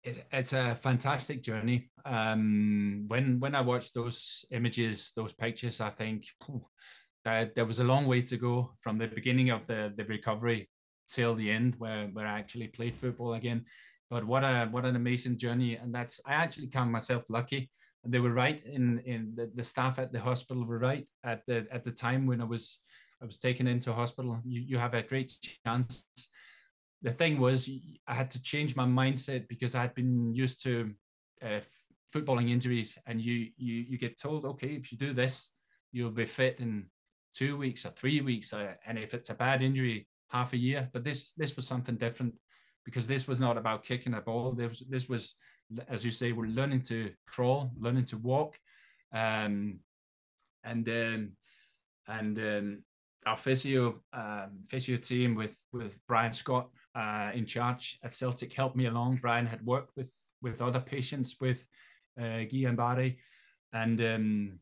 it's 0.04 0.52
a 0.52 0.74
fantastic 0.76 1.42
journey. 1.42 1.90
Um, 2.04 3.04
when 3.08 3.40
when 3.40 3.54
I 3.54 3.60
watched 3.60 3.94
those 3.94 4.44
images, 4.50 5.12
those 5.16 5.32
pictures, 5.32 5.80
I 5.80 5.90
think 5.90 6.26
uh, 7.26 7.46
there 7.54 7.66
was 7.66 7.80
a 7.80 7.84
long 7.84 8.06
way 8.06 8.22
to 8.22 8.36
go 8.36 8.72
from 8.80 8.98
the 8.98 9.08
beginning 9.08 9.50
of 9.50 9.66
the 9.66 9.92
the 9.96 10.04
recovery 10.04 10.70
till 11.08 11.34
the 11.34 11.50
end, 11.50 11.74
where 11.78 12.06
where 12.12 12.26
I 12.26 12.38
actually 12.38 12.68
played 12.68 12.96
football 12.96 13.34
again. 13.34 13.64
but 14.10 14.24
what 14.24 14.42
a 14.44 14.66
what 14.70 14.84
an 14.84 14.96
amazing 14.96 15.38
journey, 15.38 15.76
and 15.76 15.94
that's 15.94 16.20
I 16.26 16.34
actually 16.34 16.68
count 16.68 16.90
myself 16.90 17.24
lucky. 17.28 17.70
They 18.06 18.20
were 18.20 18.32
right 18.32 18.62
in 18.64 19.00
in 19.00 19.34
the, 19.34 19.50
the 19.54 19.64
staff 19.64 19.98
at 19.98 20.12
the 20.12 20.20
hospital 20.20 20.64
were 20.64 20.78
right 20.78 21.06
at 21.24 21.42
the 21.46 21.66
at 21.70 21.84
the 21.84 21.92
time 21.92 22.26
when 22.26 22.40
I 22.40 22.44
was 22.44 22.80
I 23.22 23.26
was 23.26 23.38
taken 23.38 23.66
into 23.66 23.92
hospital. 23.92 24.40
You 24.44 24.60
you 24.60 24.78
have 24.78 24.94
a 24.94 25.02
great 25.02 25.32
chance. 25.66 26.06
The 27.02 27.12
thing 27.12 27.38
was, 27.38 27.68
I 28.06 28.14
had 28.14 28.30
to 28.32 28.42
change 28.42 28.74
my 28.74 28.84
mindset 28.84 29.48
because 29.48 29.74
I 29.74 29.82
had 29.82 29.94
been 29.94 30.34
used 30.34 30.62
to 30.64 30.92
uh, 31.42 31.60
footballing 32.14 32.50
injuries, 32.50 32.98
and 33.06 33.20
you 33.20 33.48
you 33.56 33.74
you 33.88 33.98
get 33.98 34.20
told, 34.20 34.44
okay, 34.44 34.68
if 34.68 34.90
you 34.90 34.98
do 34.98 35.12
this, 35.12 35.52
you'll 35.92 36.10
be 36.10 36.26
fit 36.26 36.58
in 36.58 36.86
two 37.34 37.56
weeks 37.56 37.86
or 37.86 37.90
three 37.90 38.20
weeks, 38.20 38.52
uh, 38.52 38.74
and 38.86 38.98
if 38.98 39.14
it's 39.14 39.30
a 39.30 39.34
bad 39.34 39.62
injury, 39.62 40.08
half 40.30 40.52
a 40.52 40.56
year. 40.56 40.88
But 40.92 41.04
this 41.04 41.32
this 41.34 41.54
was 41.54 41.66
something 41.66 41.96
different 41.96 42.34
because 42.84 43.06
this 43.06 43.28
was 43.28 43.38
not 43.38 43.56
about 43.56 43.84
kicking 43.84 44.14
a 44.14 44.20
ball. 44.20 44.52
This 44.52 44.68
was, 44.70 44.84
this 44.88 45.08
was 45.08 45.34
as 45.88 46.04
you 46.04 46.10
say, 46.10 46.32
we're 46.32 46.46
learning 46.46 46.82
to 46.82 47.10
crawl, 47.26 47.70
learning 47.78 48.06
to 48.06 48.16
walk, 48.16 48.58
um, 49.12 49.80
and 50.64 50.88
um, 50.88 51.32
and 52.08 52.38
um, 52.38 52.82
our 53.26 53.36
physio 53.36 54.00
um, 54.12 54.60
physio 54.68 54.96
team 54.96 55.34
with 55.34 55.60
with 55.72 55.98
Brian 56.06 56.32
Scott 56.32 56.70
uh, 56.98 57.30
in 57.32 57.46
charge 57.46 57.98
at 58.02 58.12
Celtic 58.12 58.52
helped 58.52 58.76
me 58.76 58.86
along. 58.86 59.18
Brian 59.22 59.46
had 59.46 59.64
worked 59.64 59.96
with 59.96 60.10
with 60.42 60.62
other 60.62 60.80
patients 60.80 61.36
with 61.40 61.66
uh, 62.20 62.44
Guillain-Barré, 62.50 63.16
and 63.72 64.00
um, 64.00 64.58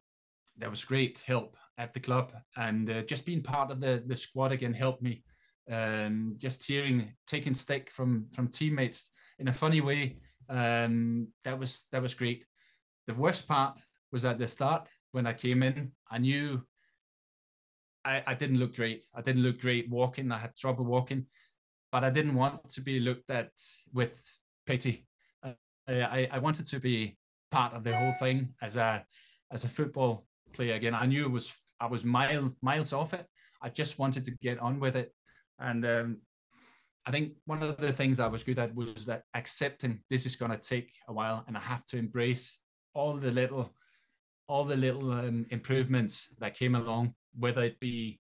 there 0.57 0.71
was 0.71 0.85
great 0.85 1.23
help 1.26 1.57
at 1.78 1.93
the 1.93 2.00
club. 2.00 2.33
And 2.57 2.88
uh, 2.90 3.02
just 3.02 3.26
being 3.26 3.43
part 3.43 3.71
of 3.71 3.81
the 3.81 4.02
the 4.07 4.16
squad 4.16 4.52
again 4.52 4.75
helped 4.75 5.02
me. 5.02 5.23
Um, 5.71 6.37
just 6.38 6.64
hearing 6.64 7.12
taking 7.26 7.55
stick 7.55 7.90
from 7.90 8.28
from 8.33 8.49
teammates 8.49 9.11
in 9.38 9.49
a 9.49 9.52
funny 9.52 9.81
way. 9.81 10.19
Um, 10.49 11.28
that 11.45 11.59
was 11.59 11.87
that 11.93 12.02
was 12.02 12.14
great. 12.14 12.45
The 13.07 13.14
worst 13.14 13.49
part 13.49 13.81
was 14.12 14.25
at 14.25 14.38
the 14.38 14.47
start 14.47 14.88
when 15.12 15.26
I 15.26 15.33
came 15.33 15.62
in. 15.62 15.93
I 16.11 16.19
knew 16.19 16.62
I, 18.05 18.23
I 18.26 18.35
didn't 18.35 18.59
look 18.59 18.76
great. 18.76 19.05
I 19.14 19.23
didn't 19.23 19.43
look 19.43 19.61
great 19.61 19.90
walking. 19.90 20.31
I 20.31 20.38
had 20.38 20.57
trouble 20.57 20.85
walking, 20.85 21.26
but 21.97 22.05
I 22.05 22.11
didn't 22.11 22.35
want 22.35 22.69
to 22.69 22.83
be 22.83 23.00
looked 23.00 23.31
at 23.31 23.49
with 23.95 24.23
pity. 24.67 25.07
Uh, 25.43 25.53
I, 25.88 26.29
I 26.31 26.38
wanted 26.41 26.67
to 26.67 26.79
be 26.79 27.17
part 27.50 27.73
of 27.73 27.85
the 27.85 27.97
whole 27.97 28.12
thing 28.12 28.50
as 28.61 28.76
a 28.76 29.03
as 29.50 29.65
a 29.65 29.69
football 29.71 30.26
player 30.53 30.75
again. 30.75 30.95
I 30.95 31.07
knew 31.07 31.25
it 31.25 31.31
was 31.31 31.55
I 31.81 31.87
was 31.87 32.05
miles 32.05 32.55
miles 32.61 32.93
off 32.93 33.15
it. 33.15 33.25
I 33.62 33.71
just 33.71 33.99
wanted 33.99 34.26
to 34.26 34.33
get 34.43 34.59
on 34.59 34.79
with 34.79 34.95
it, 34.95 35.11
and 35.59 35.87
um, 35.87 36.19
I 37.07 37.12
think 37.12 37.33
one 37.47 37.62
of 37.62 37.79
the 37.79 37.95
things 37.95 38.21
I 38.21 38.26
was 38.26 38.45
good 38.45 38.59
at 38.59 38.75
was 38.75 39.07
that 39.07 39.23
accepting 39.33 40.03
this 40.11 40.26
is 40.26 40.37
going 40.37 40.50
to 40.50 40.59
take 40.59 40.93
a 41.09 41.15
while, 41.15 41.45
and 41.49 41.57
I 41.57 41.61
have 41.61 41.87
to 41.87 41.97
embrace 41.97 42.59
all 42.93 43.15
the 43.15 43.31
little 43.31 43.73
all 44.49 44.65
the 44.65 44.76
little 44.76 45.12
um, 45.12 45.47
improvements 45.49 46.29
that 46.41 46.59
came 46.59 46.75
along 46.75 47.15
whether 47.38 47.62
it 47.62 47.81
be 47.81 48.21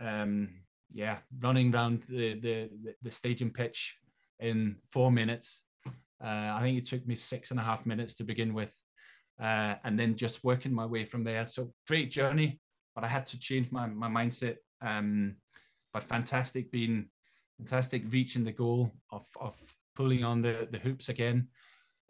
um, 0.00 0.48
yeah 0.92 1.18
running 1.40 1.74
around 1.74 2.04
the, 2.08 2.38
the 2.40 2.70
the 3.02 3.10
stadium 3.10 3.50
pitch 3.50 3.96
in 4.40 4.76
four 4.90 5.10
minutes. 5.10 5.62
Uh, 6.22 6.54
I 6.54 6.60
think 6.62 6.78
it 6.78 6.86
took 6.86 7.06
me 7.06 7.14
six 7.14 7.50
and 7.50 7.60
a 7.60 7.62
half 7.62 7.84
minutes 7.84 8.14
to 8.14 8.24
begin 8.24 8.54
with, 8.54 8.74
uh, 9.40 9.74
and 9.84 9.98
then 9.98 10.16
just 10.16 10.44
working 10.44 10.72
my 10.72 10.86
way 10.86 11.04
from 11.04 11.24
there. 11.24 11.44
So 11.44 11.72
great 11.86 12.10
journey, 12.10 12.60
but 12.94 13.04
I 13.04 13.08
had 13.08 13.26
to 13.28 13.38
change 13.38 13.70
my 13.70 13.86
my 13.86 14.08
mindset. 14.08 14.56
Um, 14.80 15.36
but 15.92 16.02
fantastic 16.02 16.70
being 16.70 17.08
fantastic 17.58 18.02
reaching 18.10 18.44
the 18.44 18.52
goal 18.52 18.92
of 19.10 19.26
of 19.40 19.56
pulling 19.94 20.24
on 20.24 20.42
the 20.42 20.68
the 20.70 20.78
hoops 20.78 21.08
again, 21.08 21.48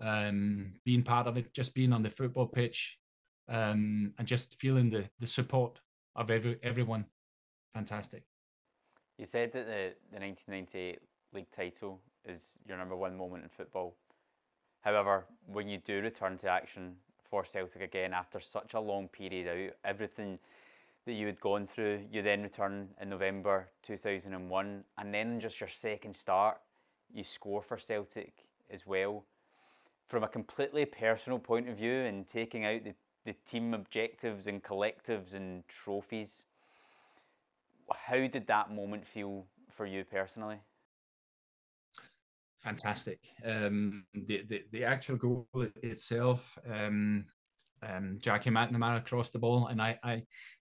um, 0.00 0.72
being 0.84 1.02
part 1.02 1.26
of 1.26 1.36
it, 1.38 1.52
just 1.52 1.74
being 1.74 1.92
on 1.92 2.02
the 2.02 2.10
football 2.10 2.46
pitch, 2.46 2.98
um, 3.48 4.12
and 4.18 4.28
just 4.28 4.58
feeling 4.60 4.90
the 4.90 5.08
the 5.20 5.26
support 5.26 5.80
of 6.14 6.30
every 6.30 6.58
everyone. 6.62 7.06
Fantastic. 7.74 8.24
You 9.18 9.24
said 9.24 9.52
that 9.52 9.66
the, 9.66 9.94
the 10.12 10.20
1998 10.20 10.98
league 11.32 11.50
title 11.50 12.00
is 12.24 12.58
your 12.66 12.76
number 12.76 12.96
one 12.96 13.16
moment 13.16 13.44
in 13.44 13.48
football. 13.48 13.94
However, 14.82 15.24
when 15.46 15.68
you 15.68 15.78
do 15.78 16.00
return 16.00 16.38
to 16.38 16.48
action 16.48 16.96
for 17.22 17.44
Celtic 17.44 17.82
again 17.82 18.12
after 18.12 18.40
such 18.40 18.74
a 18.74 18.80
long 18.80 19.08
period 19.08 19.48
out, 19.48 19.76
everything 19.84 20.38
that 21.06 21.14
you 21.14 21.26
had 21.26 21.40
gone 21.40 21.66
through, 21.66 22.00
you 22.10 22.22
then 22.22 22.42
return 22.42 22.88
in 23.00 23.08
November 23.08 23.68
2001, 23.82 24.84
and 24.98 25.14
then 25.14 25.40
just 25.40 25.60
your 25.60 25.68
second 25.68 26.14
start, 26.14 26.58
you 27.12 27.22
score 27.22 27.62
for 27.62 27.78
Celtic 27.78 28.44
as 28.70 28.86
well. 28.86 29.24
From 30.08 30.22
a 30.22 30.28
completely 30.28 30.84
personal 30.84 31.38
point 31.38 31.68
of 31.68 31.76
view 31.76 31.92
and 31.92 32.28
taking 32.28 32.64
out 32.64 32.84
the 32.84 32.94
the 33.26 33.34
team 33.44 33.74
objectives 33.74 34.46
and 34.46 34.62
collectives 34.62 35.34
and 35.34 35.66
trophies. 35.68 36.46
How 37.94 38.26
did 38.26 38.46
that 38.46 38.70
moment 38.70 39.06
feel 39.06 39.46
for 39.70 39.86
you 39.86 40.04
personally? 40.04 40.60
Fantastic. 42.58 43.20
Um, 43.44 44.04
the, 44.14 44.42
the 44.48 44.62
the 44.72 44.84
actual 44.84 45.16
goal 45.16 45.46
itself, 45.82 46.58
um, 46.68 47.26
um, 47.82 48.18
Jackie 48.20 48.50
McNamara 48.50 49.04
crossed 49.04 49.34
the 49.34 49.38
ball, 49.38 49.66
and 49.68 49.80
I, 49.80 49.98
I 50.02 50.22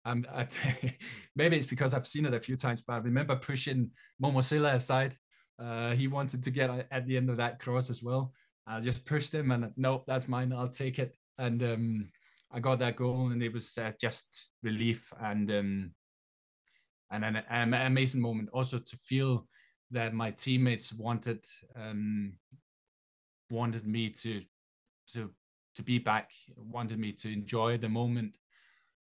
um, 0.04 0.26
I, 0.32 0.48
maybe 1.36 1.56
it's 1.56 1.66
because 1.66 1.94
I've 1.94 2.06
seen 2.06 2.26
it 2.26 2.34
a 2.34 2.40
few 2.40 2.56
times, 2.56 2.82
but 2.86 2.94
I 2.94 2.98
remember 2.98 3.36
pushing 3.36 3.90
Momo 4.22 4.42
Sylla 4.42 4.74
aside. 4.74 5.16
Uh, 5.58 5.92
he 5.92 6.08
wanted 6.08 6.42
to 6.42 6.50
get 6.50 6.88
at 6.90 7.06
the 7.06 7.16
end 7.16 7.30
of 7.30 7.36
that 7.36 7.60
cross 7.60 7.90
as 7.90 8.02
well. 8.02 8.32
I 8.66 8.80
just 8.80 9.04
pushed 9.04 9.32
him, 9.32 9.50
and 9.50 9.70
nope, 9.76 10.04
that's 10.06 10.26
mine. 10.26 10.52
I'll 10.52 10.68
take 10.68 10.98
it. 10.98 11.14
And 11.38 11.62
um, 11.62 12.10
I 12.50 12.60
got 12.60 12.78
that 12.78 12.96
goal, 12.96 13.28
and 13.28 13.42
it 13.42 13.52
was 13.52 13.76
uh, 13.78 13.92
just 14.00 14.48
relief 14.62 15.12
and 15.20 15.50
um, 15.50 15.94
and 17.14 17.24
an, 17.24 17.42
an, 17.48 17.74
amazing 17.74 18.20
moment. 18.20 18.48
Also 18.52 18.78
to 18.78 18.96
feel 18.96 19.46
that 19.90 20.14
my 20.14 20.30
teammates 20.30 20.92
wanted 20.92 21.44
um, 21.76 22.34
wanted 23.50 23.86
me 23.86 24.10
to 24.10 24.42
to 25.12 25.30
to 25.76 25.82
be 25.82 25.98
back, 25.98 26.30
wanted 26.56 26.98
me 26.98 27.12
to 27.12 27.32
enjoy 27.32 27.78
the 27.78 27.88
moment, 27.88 28.36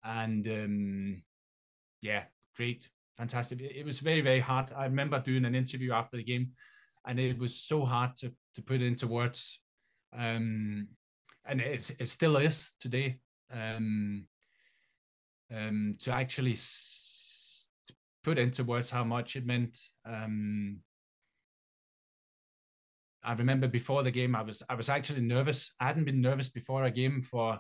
and 0.04 0.48
um, 0.48 1.24
yeah, 2.02 2.24
great, 2.56 2.90
fantastic. 3.18 3.62
It, 3.62 3.86
was 3.86 4.00
very 4.00 4.22
very 4.22 4.40
hard. 4.40 4.72
I 4.76 4.86
remember 4.86 5.20
doing 5.20 5.46
an 5.46 5.56
interview 5.56 5.92
after 5.94 6.18
the 6.18 6.24
game, 6.24 6.52
and 7.08 7.20
it 7.20 7.38
was 7.40 7.56
so 7.56 7.86
hard 7.86 8.16
to 8.18 8.32
to 8.56 8.62
put 8.62 8.82
into 8.82 9.08
words. 9.08 9.60
Um, 10.18 10.88
and 11.48 11.62
it, 11.62 11.92
it 12.00 12.08
still 12.08 12.38
is 12.38 12.72
today 12.80 13.20
um, 13.52 14.26
um, 15.54 15.94
to 16.00 16.12
actually 16.12 16.56
put 18.26 18.40
into 18.40 18.64
words 18.64 18.90
how 18.90 19.04
much 19.04 19.36
it 19.36 19.46
meant. 19.46 19.78
Um, 20.04 20.80
I 23.24 23.34
remember 23.34 23.68
before 23.68 24.04
the 24.04 24.12
game, 24.12 24.36
I 24.36 24.42
was 24.42 24.64
I 24.68 24.76
was 24.76 24.90
actually 24.90 25.22
nervous. 25.22 25.72
I 25.80 25.86
hadn't 25.88 26.06
been 26.06 26.22
nervous 26.22 26.50
before 26.50 26.84
a 26.84 26.92
game 26.92 27.22
for 27.22 27.60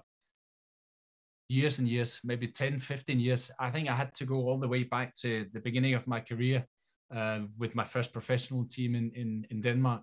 years 1.47 1.79
and 1.79 1.87
years, 1.87 2.19
maybe 2.23 2.47
10, 2.47 2.79
15 2.79 3.19
years. 3.19 3.51
I 3.59 3.69
think 3.69 3.87
I 3.87 3.95
had 3.95 4.13
to 4.15 4.25
go 4.25 4.35
all 4.35 4.59
the 4.59 4.67
way 4.67 4.83
back 4.83 5.13
to 5.21 5.45
the 5.53 5.59
beginning 5.59 5.93
of 5.93 6.07
my 6.07 6.19
career 6.19 6.65
uh, 7.13 7.41
with 7.57 7.75
my 7.75 7.85
first 7.85 8.11
professional 8.11 8.65
team 8.65 8.95
in 8.95 9.11
in, 9.15 9.45
in 9.51 9.61
Denmark 9.61 10.01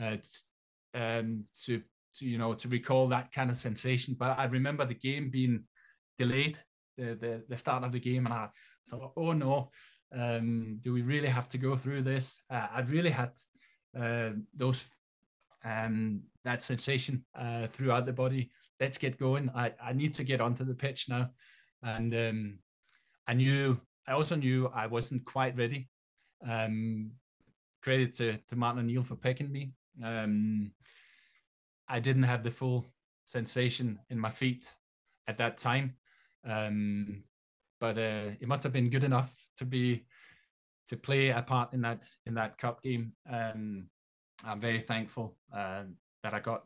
uh, 0.00 0.16
um, 0.94 1.44
to 1.64 1.82
to 2.16 2.26
you 2.26 2.38
know 2.38 2.54
to 2.54 2.68
recall 2.68 3.08
that 3.08 3.32
kind 3.32 3.50
of 3.50 3.56
sensation. 3.56 4.16
But 4.18 4.38
I 4.38 4.44
remember 4.44 4.86
the 4.86 5.00
game 5.08 5.30
being 5.30 5.64
delayed, 6.18 6.58
the 6.96 7.16
the, 7.22 7.42
the 7.48 7.56
start 7.56 7.84
of 7.84 7.92
the 7.92 8.00
game, 8.00 8.26
and 8.26 8.34
I 8.34 8.48
thought, 8.88 9.12
oh 9.16 9.32
no, 9.32 9.70
um, 10.14 10.78
do 10.80 10.92
we 10.92 11.02
really 11.02 11.28
have 11.28 11.48
to 11.50 11.58
go 11.58 11.76
through 11.76 12.02
this? 12.02 12.40
Uh, 12.50 12.66
I've 12.72 12.92
really 12.92 13.10
had 13.10 13.30
uh, 13.98 14.30
those 14.54 14.84
um, 15.64 16.22
that 16.44 16.62
sensation 16.62 17.24
uh, 17.34 17.66
throughout 17.68 18.06
the 18.06 18.12
body. 18.12 18.50
Let's 18.78 18.98
get 18.98 19.18
going. 19.18 19.50
I, 19.54 19.72
I 19.82 19.92
need 19.92 20.14
to 20.14 20.24
get 20.24 20.40
onto 20.40 20.64
the 20.64 20.74
pitch 20.74 21.08
now, 21.08 21.30
and 21.82 22.14
um, 22.14 22.58
I 23.26 23.34
knew 23.34 23.80
I 24.06 24.12
also 24.12 24.36
knew 24.36 24.70
I 24.74 24.86
wasn't 24.86 25.24
quite 25.24 25.56
ready. 25.56 25.88
Um, 26.46 27.12
credit 27.82 28.14
to 28.14 28.38
to 28.48 28.56
Martin 28.56 28.80
O'Neill 28.80 29.02
for 29.02 29.16
picking 29.16 29.50
me. 29.50 29.72
Um, 30.02 30.72
I 31.88 32.00
didn't 32.00 32.24
have 32.24 32.42
the 32.42 32.50
full 32.50 32.84
sensation 33.26 33.98
in 34.10 34.18
my 34.18 34.30
feet 34.30 34.72
at 35.26 35.38
that 35.38 35.58
time. 35.58 35.94
Um, 36.44 37.24
but 37.80 37.98
uh, 37.98 38.30
it 38.40 38.48
must 38.48 38.62
have 38.62 38.72
been 38.72 38.90
good 38.90 39.04
enough 39.04 39.34
to 39.58 39.64
be 39.64 40.06
to 40.88 40.96
play 40.96 41.30
a 41.30 41.42
part 41.42 41.72
in 41.72 41.82
that 41.82 42.02
in 42.26 42.34
that 42.34 42.58
cup 42.58 42.82
game. 42.82 43.12
Um, 43.30 43.88
I'm 44.44 44.60
very 44.60 44.80
thankful 44.80 45.36
uh, 45.54 45.84
that 46.22 46.34
I 46.34 46.40
got 46.40 46.64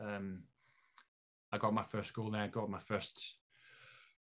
um, 0.00 0.42
I 1.52 1.58
got 1.58 1.74
my 1.74 1.84
first 1.84 2.14
goal 2.14 2.30
there. 2.30 2.42
I 2.42 2.48
got 2.48 2.70
my 2.70 2.78
first 2.78 3.36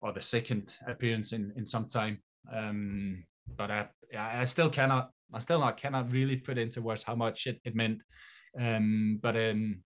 or 0.01 0.11
the 0.11 0.21
second 0.21 0.73
appearance 0.87 1.33
in 1.33 1.53
in 1.55 1.65
some 1.65 1.87
time. 1.87 2.19
Um, 2.51 3.23
but 3.57 3.71
I 3.71 3.89
I 4.17 4.45
still 4.45 4.69
cannot 4.69 5.11
I 5.33 5.39
still 5.39 5.59
not 5.59 5.77
cannot 5.77 6.11
really 6.11 6.37
put 6.37 6.57
into 6.57 6.81
words 6.81 7.03
how 7.03 7.15
much 7.15 7.47
it, 7.47 7.59
it 7.63 7.75
meant 7.75 8.01
Um, 8.57 9.19
but 9.21 9.35
um, 9.35 9.83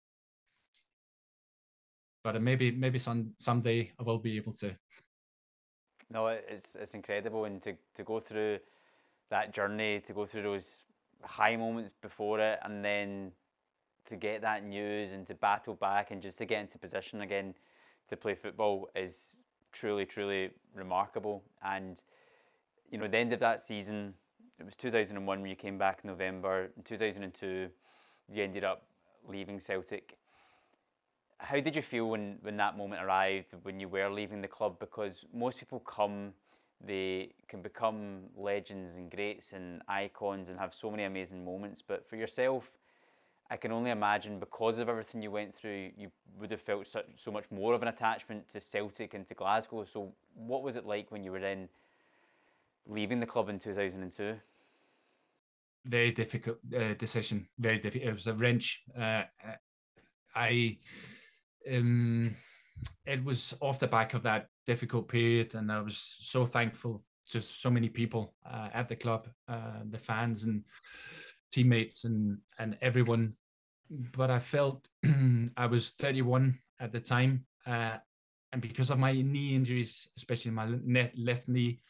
but 2.23 2.41
maybe 2.41 2.71
maybe 2.71 2.99
some 2.99 3.35
someday 3.39 3.93
I 3.99 4.03
will 4.03 4.19
be 4.19 4.37
able 4.37 4.53
to. 4.55 4.77
No, 6.13 6.27
it's 6.27 6.77
it's 6.77 6.95
incredible, 6.95 7.47
and 7.47 7.63
to 7.63 7.75
to 7.95 8.05
go 8.05 8.21
through 8.21 8.59
that 9.31 9.53
journey, 9.53 10.01
to 10.01 10.13
go 10.13 10.27
through 10.27 10.43
those 10.43 10.85
high 11.23 11.57
moments 11.57 11.95
before 12.03 12.39
it, 12.39 12.59
and 12.63 12.85
then 12.85 13.33
to 14.05 14.17
get 14.17 14.43
that 14.43 14.65
news 14.65 15.13
and 15.13 15.27
to 15.27 15.35
battle 15.35 15.75
back 15.75 16.11
and 16.11 16.21
just 16.21 16.37
to 16.39 16.45
get 16.45 16.61
into 16.61 16.79
position 16.79 17.21
again 17.21 17.55
to 18.09 18.17
play 18.17 18.35
football 18.35 18.89
is 18.97 19.45
truly, 19.71 20.05
truly 20.05 20.51
remarkable. 20.75 21.43
And 21.65 22.03
you 22.91 22.99
know, 22.99 23.07
the 23.09 23.19
end 23.19 23.33
of 23.33 23.41
that 23.41 23.61
season, 23.61 24.13
it 24.59 24.67
was 24.67 24.77
2001 24.77 25.41
when 25.41 25.49
you 25.49 25.57
came 25.57 25.79
back 25.79 26.01
in 26.05 26.11
November. 26.11 26.71
In 26.77 26.83
2002, 26.83 27.71
you 28.33 28.43
ended 28.43 28.65
up 28.65 28.85
leaving 29.27 29.61
Celtic. 29.61 30.19
How 31.43 31.59
did 31.59 31.75
you 31.75 31.83
feel 31.83 32.09
when, 32.09 32.39
when 32.43 32.57
that 32.59 32.77
moment 32.77 33.03
arrived, 33.03 33.53
when 33.63 33.81
you 33.81 33.89
were 33.89 34.09
leaving 34.09 34.41
the 34.41 34.49
club? 34.49 34.79
Because 34.79 35.27
most 35.35 35.59
people 35.59 35.81
come, 35.81 36.33
they 36.81 37.33
can 37.49 37.63
become 37.63 38.21
legends 38.37 38.95
and 38.95 39.11
greats 39.11 39.53
and 39.53 39.83
icons 39.89 40.49
and 40.49 40.59
have 40.59 40.73
so 40.73 40.89
many 40.89 41.03
amazing 41.03 41.45
moments. 41.45 41.83
But 41.83 42.09
for 42.09 42.15
yourself, 42.15 42.79
I 43.51 43.57
can 43.57 43.73
only 43.73 43.91
imagine 43.91 44.39
because 44.39 44.79
of 44.79 44.89
everything 44.89 45.21
you 45.21 45.33
went 45.33 45.53
through, 45.53 45.91
you 45.97 46.13
would 46.39 46.53
have 46.53 46.61
felt 46.61 46.87
such, 46.87 47.07
so 47.17 47.33
much 47.33 47.51
more 47.51 47.75
of 47.75 47.83
an 47.83 47.89
attachment 47.89 48.49
to 48.51 48.61
Celtic 48.61 49.13
and 49.15 49.27
to 49.27 49.35
Glasgow. 49.35 49.85
So, 49.85 50.13
what 50.35 50.63
was 50.63 50.77
it 50.77 50.87
like 50.87 51.11
when 51.11 51.25
you 51.25 51.33
were 51.33 51.45
in 51.45 51.69
leaving 52.87 53.19
the 53.21 53.27
club 53.27 53.49
in 53.49 53.59
2002? 53.59 54.37
Very 55.85 56.13
difficult 56.13 56.59
uh, 56.75 56.95
decision. 56.95 57.49
Very 57.59 57.79
difficult. 57.79 58.09
It 58.09 58.15
was 58.15 58.27
a 58.29 58.35
wrench. 58.35 58.85
Uh, 58.97 59.25
I, 60.35 60.79
um, 61.71 62.35
it 63.07 63.25
was 63.25 63.55
off 63.61 63.79
the 63.79 63.87
back 63.87 64.15
of 64.15 64.23
that 64.23 64.47
difficult 64.67 65.09
period, 65.09 65.55
and 65.55 65.71
I 65.71 65.81
was 65.81 66.17
so 66.21 66.45
thankful 66.45 67.03
to 67.31 67.41
so 67.41 67.71
many 67.71 67.89
people 67.89 68.35
uh, 68.45 68.69
at 68.73 68.89
the 68.89 68.97
club, 68.97 69.29
uh, 69.49 69.83
the 69.89 69.99
fans 69.99 70.45
and 70.45 70.65
teammates 71.51 72.05
and 72.05 72.39
and 72.59 72.79
everyone 72.81 73.35
but 74.17 74.31
I 74.31 74.39
felt 74.39 74.89
I 75.57 75.67
was 75.67 75.91
31 75.91 76.59
at 76.81 76.93
the 76.93 77.01
time, 77.01 77.45
uh, 77.67 77.97
and 78.53 78.63
because 78.63 78.91
of 78.91 78.99
my 78.99 79.13
knee 79.13 79.55
injuries, 79.55 80.09
especially 80.17 80.51
my 80.51 80.69
left 81.17 81.49
knee, 81.49 81.81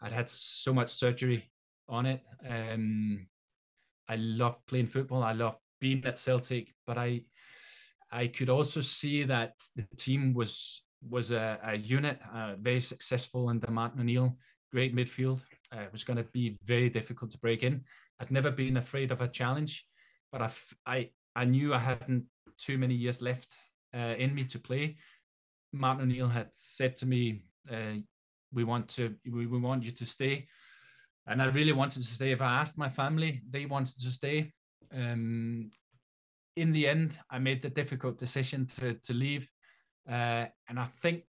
I'd 0.00 0.12
had 0.12 0.28
so 0.28 0.72
much 0.72 0.90
surgery 0.90 1.50
on 1.88 2.06
it. 2.06 2.22
Um, 2.48 3.26
I 4.08 4.16
loved 4.16 4.66
playing 4.66 4.86
football. 4.86 5.22
I 5.22 5.32
loved 5.32 5.58
being 5.80 6.04
at 6.04 6.18
Celtic, 6.18 6.74
but 6.86 6.98
I 6.98 7.22
I 8.14 8.28
could 8.28 8.48
also 8.48 8.80
see 8.80 9.24
that 9.24 9.54
the 9.74 9.84
team 9.96 10.34
was 10.34 10.82
was 11.10 11.32
a, 11.32 11.58
a 11.62 11.76
unit, 11.76 12.18
uh, 12.32 12.54
very 12.58 12.80
successful 12.80 13.48
under 13.48 13.70
Martin 13.70 14.00
O'Neill, 14.00 14.38
great 14.72 14.94
midfield. 14.96 15.42
Uh, 15.74 15.80
it 15.80 15.92
was 15.92 16.04
going 16.04 16.16
to 16.16 16.22
be 16.32 16.56
very 16.64 16.88
difficult 16.88 17.30
to 17.32 17.38
break 17.38 17.62
in. 17.62 17.84
I'd 18.20 18.30
never 18.30 18.50
been 18.50 18.76
afraid 18.78 19.10
of 19.10 19.20
a 19.20 19.28
challenge, 19.28 19.84
but 20.32 20.40
I, 20.40 20.50
I 20.86 21.10
I 21.34 21.44
knew 21.44 21.74
I 21.74 21.80
hadn't 21.80 22.24
too 22.56 22.78
many 22.78 22.94
years 22.94 23.20
left 23.20 23.52
uh, 23.92 24.14
in 24.16 24.32
me 24.34 24.44
to 24.44 24.58
play. 24.58 24.96
Martin 25.72 26.04
O'Neill 26.04 26.28
had 26.28 26.48
said 26.52 26.96
to 26.98 27.06
me, 27.06 27.42
uh, 27.70 27.98
"We 28.52 28.62
want 28.62 28.88
to, 28.90 29.14
we, 29.26 29.46
we 29.46 29.58
want 29.58 29.82
you 29.82 29.90
to 29.90 30.06
stay," 30.06 30.46
and 31.26 31.42
I 31.42 31.46
really 31.46 31.72
wanted 31.72 32.02
to 32.02 32.14
stay. 32.18 32.30
If 32.30 32.42
I 32.42 32.60
asked 32.60 32.78
my 32.78 32.88
family, 32.88 33.42
they 33.50 33.66
wanted 33.66 33.98
to 33.98 34.10
stay. 34.10 34.52
Um, 34.96 35.70
in 36.56 36.72
the 36.72 36.86
end, 36.86 37.18
I 37.30 37.38
made 37.38 37.62
the 37.62 37.70
difficult 37.70 38.18
decision 38.18 38.66
to 38.66 38.94
to 38.94 39.12
leave, 39.12 39.48
uh, 40.08 40.46
and 40.68 40.78
I 40.78 40.86
think, 41.00 41.24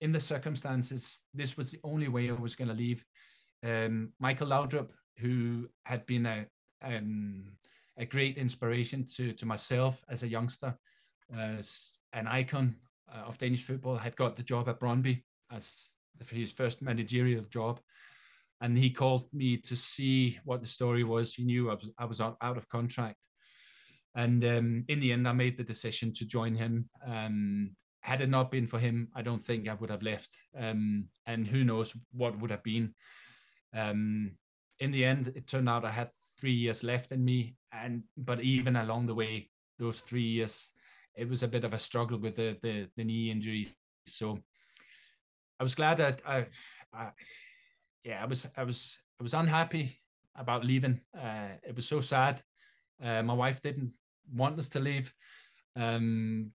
in 0.00 0.12
the 0.12 0.20
circumstances, 0.20 1.20
this 1.32 1.56
was 1.56 1.70
the 1.70 1.80
only 1.82 2.08
way 2.08 2.30
I 2.30 2.34
was 2.34 2.56
going 2.56 2.68
to 2.68 2.74
leave. 2.74 3.04
Um, 3.64 4.12
Michael 4.20 4.48
Laudrup, 4.48 4.90
who 5.18 5.68
had 5.84 6.06
been 6.06 6.26
a 6.26 6.46
um, 6.82 7.44
a 7.96 8.04
great 8.04 8.36
inspiration 8.36 9.04
to 9.16 9.32
to 9.32 9.46
myself 9.46 10.04
as 10.08 10.22
a 10.22 10.28
youngster, 10.28 10.76
as 11.36 11.98
an 12.12 12.26
icon 12.28 12.76
uh, 13.12 13.26
of 13.26 13.38
Danish 13.38 13.64
football. 13.64 13.96
Had 13.96 14.16
got 14.16 14.36
the 14.36 14.42
job 14.42 14.68
at 14.68 14.80
Brøndby 14.80 15.22
as 15.50 15.94
his 16.30 16.52
first 16.52 16.80
managerial 16.80 17.44
job, 17.44 17.80
and 18.60 18.78
he 18.78 18.90
called 18.90 19.28
me 19.32 19.56
to 19.56 19.74
see 19.76 20.38
what 20.44 20.60
the 20.60 20.66
story 20.66 21.02
was. 21.02 21.34
He 21.34 21.44
knew 21.44 21.70
I 21.70 21.74
was 21.74 21.90
I 21.98 22.04
was 22.04 22.20
out 22.20 22.56
of 22.56 22.68
contract, 22.68 23.16
and 24.14 24.44
um, 24.44 24.84
in 24.88 25.00
the 25.00 25.12
end, 25.12 25.26
I 25.26 25.32
made 25.32 25.56
the 25.56 25.64
decision 25.64 26.12
to 26.14 26.24
join 26.24 26.54
him. 26.54 26.88
Um, 27.06 27.74
had 28.00 28.20
it 28.20 28.28
not 28.28 28.50
been 28.50 28.66
for 28.66 28.78
him, 28.78 29.08
I 29.14 29.22
don't 29.22 29.42
think 29.42 29.66
I 29.66 29.74
would 29.74 29.90
have 29.90 30.02
left. 30.02 30.36
Um, 30.58 31.08
and 31.26 31.46
who 31.46 31.64
knows 31.64 31.96
what 32.12 32.38
would 32.38 32.50
have 32.50 32.62
been. 32.62 32.94
Um, 33.74 34.32
in 34.78 34.92
the 34.92 35.04
end, 35.04 35.32
it 35.34 35.46
turned 35.46 35.68
out 35.68 35.84
I 35.84 35.90
had 35.90 36.10
three 36.38 36.52
years 36.52 36.84
left 36.84 37.12
in 37.12 37.24
me, 37.24 37.56
and 37.72 38.02
but 38.16 38.40
even 38.40 38.76
along 38.76 39.06
the 39.06 39.14
way, 39.14 39.50
those 39.78 40.00
three 40.00 40.22
years, 40.22 40.70
it 41.16 41.28
was 41.28 41.42
a 41.42 41.48
bit 41.48 41.64
of 41.64 41.72
a 41.72 41.78
struggle 41.78 42.18
with 42.18 42.36
the 42.36 42.56
the, 42.62 42.88
the 42.96 43.04
knee 43.04 43.30
injury. 43.30 43.74
So 44.06 44.38
I 45.58 45.62
was 45.62 45.74
glad 45.74 45.98
that 45.98 46.20
I, 46.26 46.46
I, 46.92 47.10
yeah, 48.04 48.22
I 48.22 48.26
was 48.26 48.46
I 48.56 48.64
was 48.64 48.98
I 49.18 49.22
was 49.22 49.34
unhappy 49.34 49.98
about 50.36 50.64
leaving. 50.64 51.00
Uh, 51.16 51.48
it 51.66 51.74
was 51.74 51.88
so 51.88 52.00
sad. 52.00 52.42
Uh, 53.02 53.22
my 53.22 53.34
wife 53.34 53.62
didn't 53.62 53.94
want 54.32 54.58
us 54.58 54.68
to 54.70 54.80
leave, 54.80 55.12
um, 55.76 56.52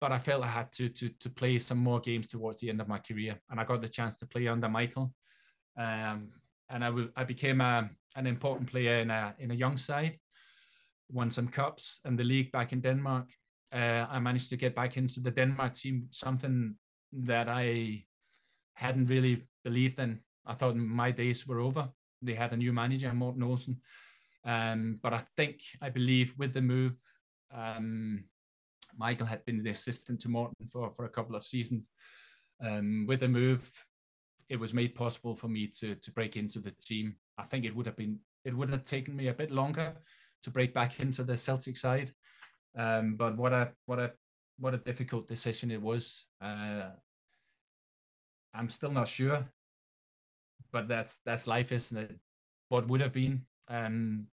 but 0.00 0.12
I 0.12 0.18
felt 0.18 0.44
I 0.44 0.48
had 0.48 0.72
to 0.72 0.88
to 0.88 1.08
to 1.08 1.30
play 1.30 1.58
some 1.58 1.78
more 1.78 2.00
games 2.00 2.28
towards 2.28 2.60
the 2.60 2.70
end 2.70 2.80
of 2.80 2.88
my 2.88 2.98
career, 2.98 3.40
and 3.50 3.60
I 3.60 3.64
got 3.64 3.82
the 3.82 3.88
chance 3.88 4.16
to 4.18 4.26
play 4.26 4.48
under 4.48 4.68
Michael. 4.68 5.12
Um, 5.76 6.28
and 6.70 6.84
I, 6.84 6.88
w- 6.88 7.10
I 7.16 7.24
became 7.24 7.60
a, 7.60 7.88
an 8.16 8.26
important 8.26 8.70
player 8.70 8.96
in 9.00 9.10
a 9.10 9.34
in 9.38 9.50
a 9.50 9.54
young 9.54 9.76
side 9.76 10.18
won 11.10 11.30
some 11.30 11.48
cups 11.48 12.00
and 12.04 12.18
the 12.18 12.24
league 12.24 12.52
back 12.52 12.72
in 12.72 12.80
Denmark. 12.80 13.28
Uh, 13.72 14.06
I 14.08 14.18
managed 14.18 14.50
to 14.50 14.56
get 14.56 14.74
back 14.74 14.96
into 14.96 15.20
the 15.20 15.30
Denmark 15.30 15.74
team, 15.74 16.08
something 16.10 16.74
that 17.12 17.48
I 17.48 18.04
hadn't 18.74 19.06
really 19.06 19.42
believed 19.64 19.98
in. 19.98 20.20
I 20.46 20.54
thought 20.54 20.76
my 20.76 21.10
days 21.10 21.46
were 21.46 21.60
over. 21.60 21.88
They 22.22 22.34
had 22.34 22.52
a 22.52 22.56
new 22.56 22.72
manager, 22.72 23.12
Morten 23.12 23.42
Olsen. 23.42 23.80
Um, 24.48 24.98
but 25.02 25.12
I 25.12 25.18
think, 25.36 25.60
I 25.82 25.90
believe 25.90 26.32
with 26.38 26.54
the 26.54 26.62
move, 26.62 26.98
um, 27.54 28.24
Michael 28.96 29.26
had 29.26 29.44
been 29.44 29.62
the 29.62 29.70
assistant 29.70 30.20
to 30.22 30.30
Morten 30.30 30.66
for, 30.66 30.90
for 30.90 31.04
a 31.04 31.10
couple 31.10 31.36
of 31.36 31.44
seasons. 31.44 31.90
Um, 32.64 33.04
with 33.06 33.20
the 33.20 33.28
move, 33.28 33.70
it 34.48 34.58
was 34.58 34.72
made 34.72 34.94
possible 34.94 35.34
for 35.34 35.48
me 35.48 35.66
to 35.80 35.94
to 35.94 36.10
break 36.12 36.36
into 36.36 36.60
the 36.60 36.70
team. 36.70 37.16
I 37.36 37.44
think 37.44 37.64
it 37.64 37.76
would 37.76 37.86
have 37.86 37.96
been 37.96 38.18
it 38.44 38.56
would 38.56 38.70
have 38.70 38.84
taken 38.84 39.14
me 39.14 39.28
a 39.28 39.34
bit 39.34 39.50
longer 39.50 39.94
to 40.42 40.50
break 40.50 40.72
back 40.72 40.98
into 41.00 41.22
the 41.22 41.36
Celtic 41.36 41.76
side. 41.76 42.12
Um, 42.76 43.16
but 43.16 43.36
what 43.36 43.52
a 43.52 43.72
what 43.86 43.98
a 43.98 44.12
what 44.58 44.74
a 44.74 44.78
difficult 44.78 45.28
decision 45.28 45.70
it 45.70 45.82
was. 45.82 46.24
Uh, 46.40 46.90
I'm 48.54 48.70
still 48.70 48.90
not 48.90 49.08
sure, 49.08 49.46
but 50.72 50.88
that's 50.88 51.20
that's 51.24 51.46
life, 51.46 51.70
isn't 51.70 51.98
it? 51.98 52.18
What 52.70 52.88
would 52.88 53.02
have 53.02 53.12
been. 53.12 53.42
Um, 53.68 54.26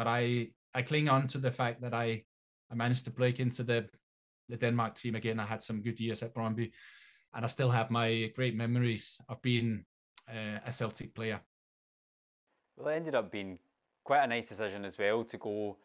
but 0.00 0.06
I 0.06 0.48
I 0.74 0.80
cling 0.80 1.10
on 1.10 1.26
to 1.26 1.38
the 1.38 1.50
fact 1.50 1.82
that 1.82 1.92
I 1.92 2.24
I 2.72 2.74
managed 2.74 3.04
to 3.04 3.10
break 3.10 3.38
into 3.38 3.62
the 3.62 3.86
the 4.48 4.56
Denmark 4.56 4.94
team 4.94 5.14
again. 5.14 5.38
I 5.38 5.44
had 5.44 5.62
some 5.62 5.82
good 5.82 6.00
years 6.00 6.22
at 6.22 6.34
Brøndby, 6.34 6.72
and 7.34 7.44
I 7.44 7.48
still 7.48 7.70
have 7.70 7.90
my 7.90 8.32
great 8.34 8.56
memories 8.56 9.18
of 9.28 9.42
being 9.42 9.84
uh, 10.26 10.58
a 10.64 10.72
Celtic 10.72 11.14
player. 11.14 11.40
Well, 12.76 12.88
it 12.88 12.96
ended 12.96 13.14
up 13.14 13.30
being 13.30 13.58
quite 14.02 14.24
a 14.24 14.26
nice 14.26 14.48
decision 14.48 14.86
as 14.86 14.96
well 14.96 15.22
to 15.24 15.36
go 15.36 15.76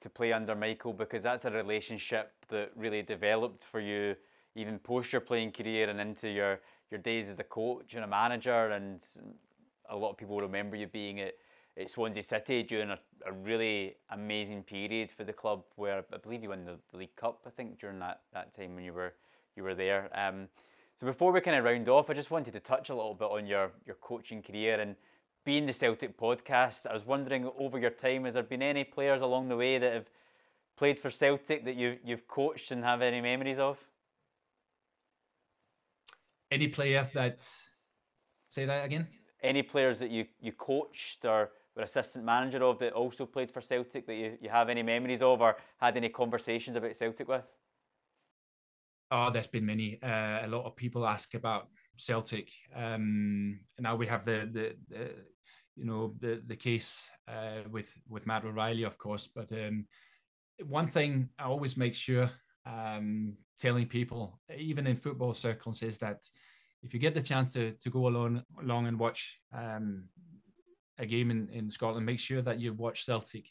to 0.00 0.08
play 0.08 0.32
under 0.32 0.54
Michael 0.54 0.94
because 0.94 1.22
that's 1.22 1.44
a 1.44 1.50
relationship 1.50 2.32
that 2.48 2.70
really 2.74 3.02
developed 3.02 3.62
for 3.62 3.80
you 3.80 4.16
even 4.54 4.78
post 4.78 5.12
your 5.12 5.20
playing 5.20 5.52
career 5.52 5.90
and 5.90 6.00
into 6.00 6.28
your, 6.28 6.60
your 6.90 7.00
days 7.00 7.28
as 7.28 7.38
a 7.38 7.44
coach 7.44 7.94
and 7.94 8.04
a 8.04 8.08
manager 8.08 8.70
and 8.70 9.04
a 9.88 9.96
lot 9.96 10.10
of 10.10 10.16
people 10.16 10.40
remember 10.40 10.76
you 10.76 10.86
being 10.86 11.20
at, 11.20 11.34
at 11.78 11.88
Swansea 11.88 12.22
City 12.22 12.62
during 12.62 12.90
a, 12.90 12.98
a 13.26 13.32
really 13.32 13.96
amazing 14.10 14.62
period 14.62 15.10
for 15.10 15.24
the 15.24 15.32
club 15.32 15.64
where 15.76 16.04
I 16.12 16.16
believe 16.18 16.42
you 16.42 16.50
won 16.50 16.64
the, 16.64 16.78
the 16.90 16.98
League 16.98 17.16
Cup 17.16 17.40
I 17.46 17.50
think 17.50 17.78
during 17.80 17.98
that, 18.00 18.20
that 18.32 18.52
time 18.52 18.74
when 18.74 18.84
you 18.84 18.92
were 18.92 19.14
you 19.56 19.62
were 19.62 19.74
there. 19.74 20.08
Um, 20.14 20.48
so 20.96 21.06
before 21.06 21.32
we 21.32 21.40
kind 21.40 21.56
of 21.56 21.64
round 21.64 21.88
off, 21.88 22.08
I 22.10 22.14
just 22.14 22.30
wanted 22.30 22.52
to 22.54 22.60
touch 22.60 22.88
a 22.88 22.94
little 22.94 23.14
bit 23.14 23.28
on 23.28 23.46
your, 23.46 23.72
your 23.86 23.96
coaching 23.96 24.42
career 24.42 24.80
and 24.80 24.96
being 25.44 25.66
the 25.66 25.72
Celtic 25.72 26.16
podcast, 26.16 26.86
I 26.86 26.92
was 26.92 27.04
wondering 27.04 27.50
over 27.58 27.78
your 27.78 27.90
time, 27.90 28.24
has 28.24 28.34
there 28.34 28.42
been 28.42 28.62
any 28.62 28.84
players 28.84 29.20
along 29.20 29.48
the 29.48 29.56
way 29.56 29.78
that 29.78 29.92
have 29.92 30.10
played 30.76 30.98
for 30.98 31.10
Celtic 31.10 31.64
that 31.64 31.74
you, 31.74 31.98
you've 32.04 32.28
coached 32.28 32.70
and 32.70 32.84
have 32.84 33.02
any 33.02 33.20
memories 33.20 33.58
of? 33.58 33.78
Any 36.50 36.68
player 36.68 37.08
that, 37.14 37.48
say 38.48 38.66
that 38.66 38.84
again? 38.84 39.08
Any 39.42 39.62
players 39.62 39.98
that 39.98 40.10
you, 40.10 40.26
you 40.40 40.52
coached 40.52 41.24
or 41.24 41.50
were 41.76 41.82
assistant 41.82 42.24
manager 42.24 42.62
of 42.62 42.78
that 42.78 42.92
also 42.92 43.26
played 43.26 43.50
for 43.50 43.60
Celtic 43.60 44.06
that 44.06 44.14
you, 44.14 44.38
you 44.40 44.50
have 44.50 44.68
any 44.68 44.82
memories 44.82 45.22
of 45.22 45.40
or 45.40 45.56
had 45.78 45.96
any 45.96 46.08
conversations 46.08 46.76
about 46.76 46.96
Celtic 46.96 47.28
with? 47.28 47.50
Oh, 49.10 49.30
there's 49.30 49.46
been 49.46 49.66
many. 49.66 49.98
Uh, 50.02 50.46
a 50.46 50.48
lot 50.48 50.64
of 50.64 50.76
people 50.76 51.06
ask 51.06 51.34
about 51.34 51.68
Celtic. 51.96 52.50
Um, 52.74 53.60
now 53.78 53.96
we 53.96 54.06
have 54.06 54.24
the, 54.24 54.48
the, 54.50 54.76
the 54.88 55.10
you 55.76 55.84
know 55.84 56.14
the 56.20 56.42
the 56.46 56.56
case 56.56 57.10
uh, 57.28 57.62
with 57.70 57.92
with 58.08 58.26
Matt 58.26 58.44
O'Riley, 58.44 58.84
of 58.84 58.98
course. 58.98 59.28
But 59.34 59.52
um, 59.52 59.86
one 60.64 60.86
thing 60.86 61.28
I 61.38 61.44
always 61.44 61.76
make 61.76 61.94
sure 61.94 62.30
um, 62.66 63.36
telling 63.58 63.86
people, 63.86 64.40
even 64.56 64.86
in 64.86 64.96
football 64.96 65.34
circles, 65.34 65.82
is 65.82 65.98
that 65.98 66.18
if 66.82 66.92
you 66.92 67.00
get 67.00 67.14
the 67.14 67.22
chance 67.22 67.52
to 67.52 67.72
to 67.72 67.90
go 67.90 68.08
along 68.08 68.42
along 68.60 68.86
and 68.86 68.98
watch 68.98 69.38
um, 69.54 70.04
a 70.98 71.06
game 71.06 71.30
in, 71.30 71.48
in 71.48 71.70
Scotland, 71.70 72.06
make 72.06 72.18
sure 72.18 72.42
that 72.42 72.60
you 72.60 72.72
watch 72.72 73.04
Celtic, 73.04 73.48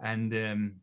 and 0.00 0.32
um, 0.34 0.74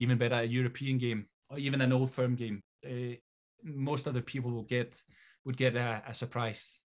even 0.00 0.18
better 0.18 0.36
a 0.36 0.44
European 0.44 0.98
game 0.98 1.26
or 1.50 1.58
even 1.58 1.80
an 1.80 1.92
Old 1.92 2.12
Firm 2.12 2.34
game. 2.34 2.62
Uh, 2.84 3.16
most 3.64 4.06
other 4.06 4.22
people 4.22 4.50
will 4.50 4.64
get 4.64 5.00
would 5.44 5.56
get 5.56 5.76
a, 5.76 6.02
a 6.06 6.14
surprise 6.14 6.78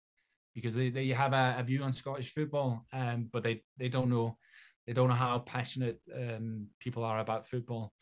because 0.54 0.74
they, 0.74 0.90
they 0.90 1.08
have 1.08 1.32
a, 1.32 1.56
a, 1.58 1.62
view 1.62 1.82
on 1.82 1.92
Scottish 1.92 2.32
football, 2.32 2.84
um, 2.92 3.28
but 3.32 3.42
they, 3.42 3.62
they 3.78 3.88
don't 3.88 4.10
know 4.10 4.36
they 4.86 4.92
don't 4.92 5.08
know 5.08 5.14
how 5.14 5.38
passionate 5.40 6.00
um, 6.14 6.66
people 6.80 7.04
are 7.04 7.20
about 7.20 7.46
football. 7.46 7.92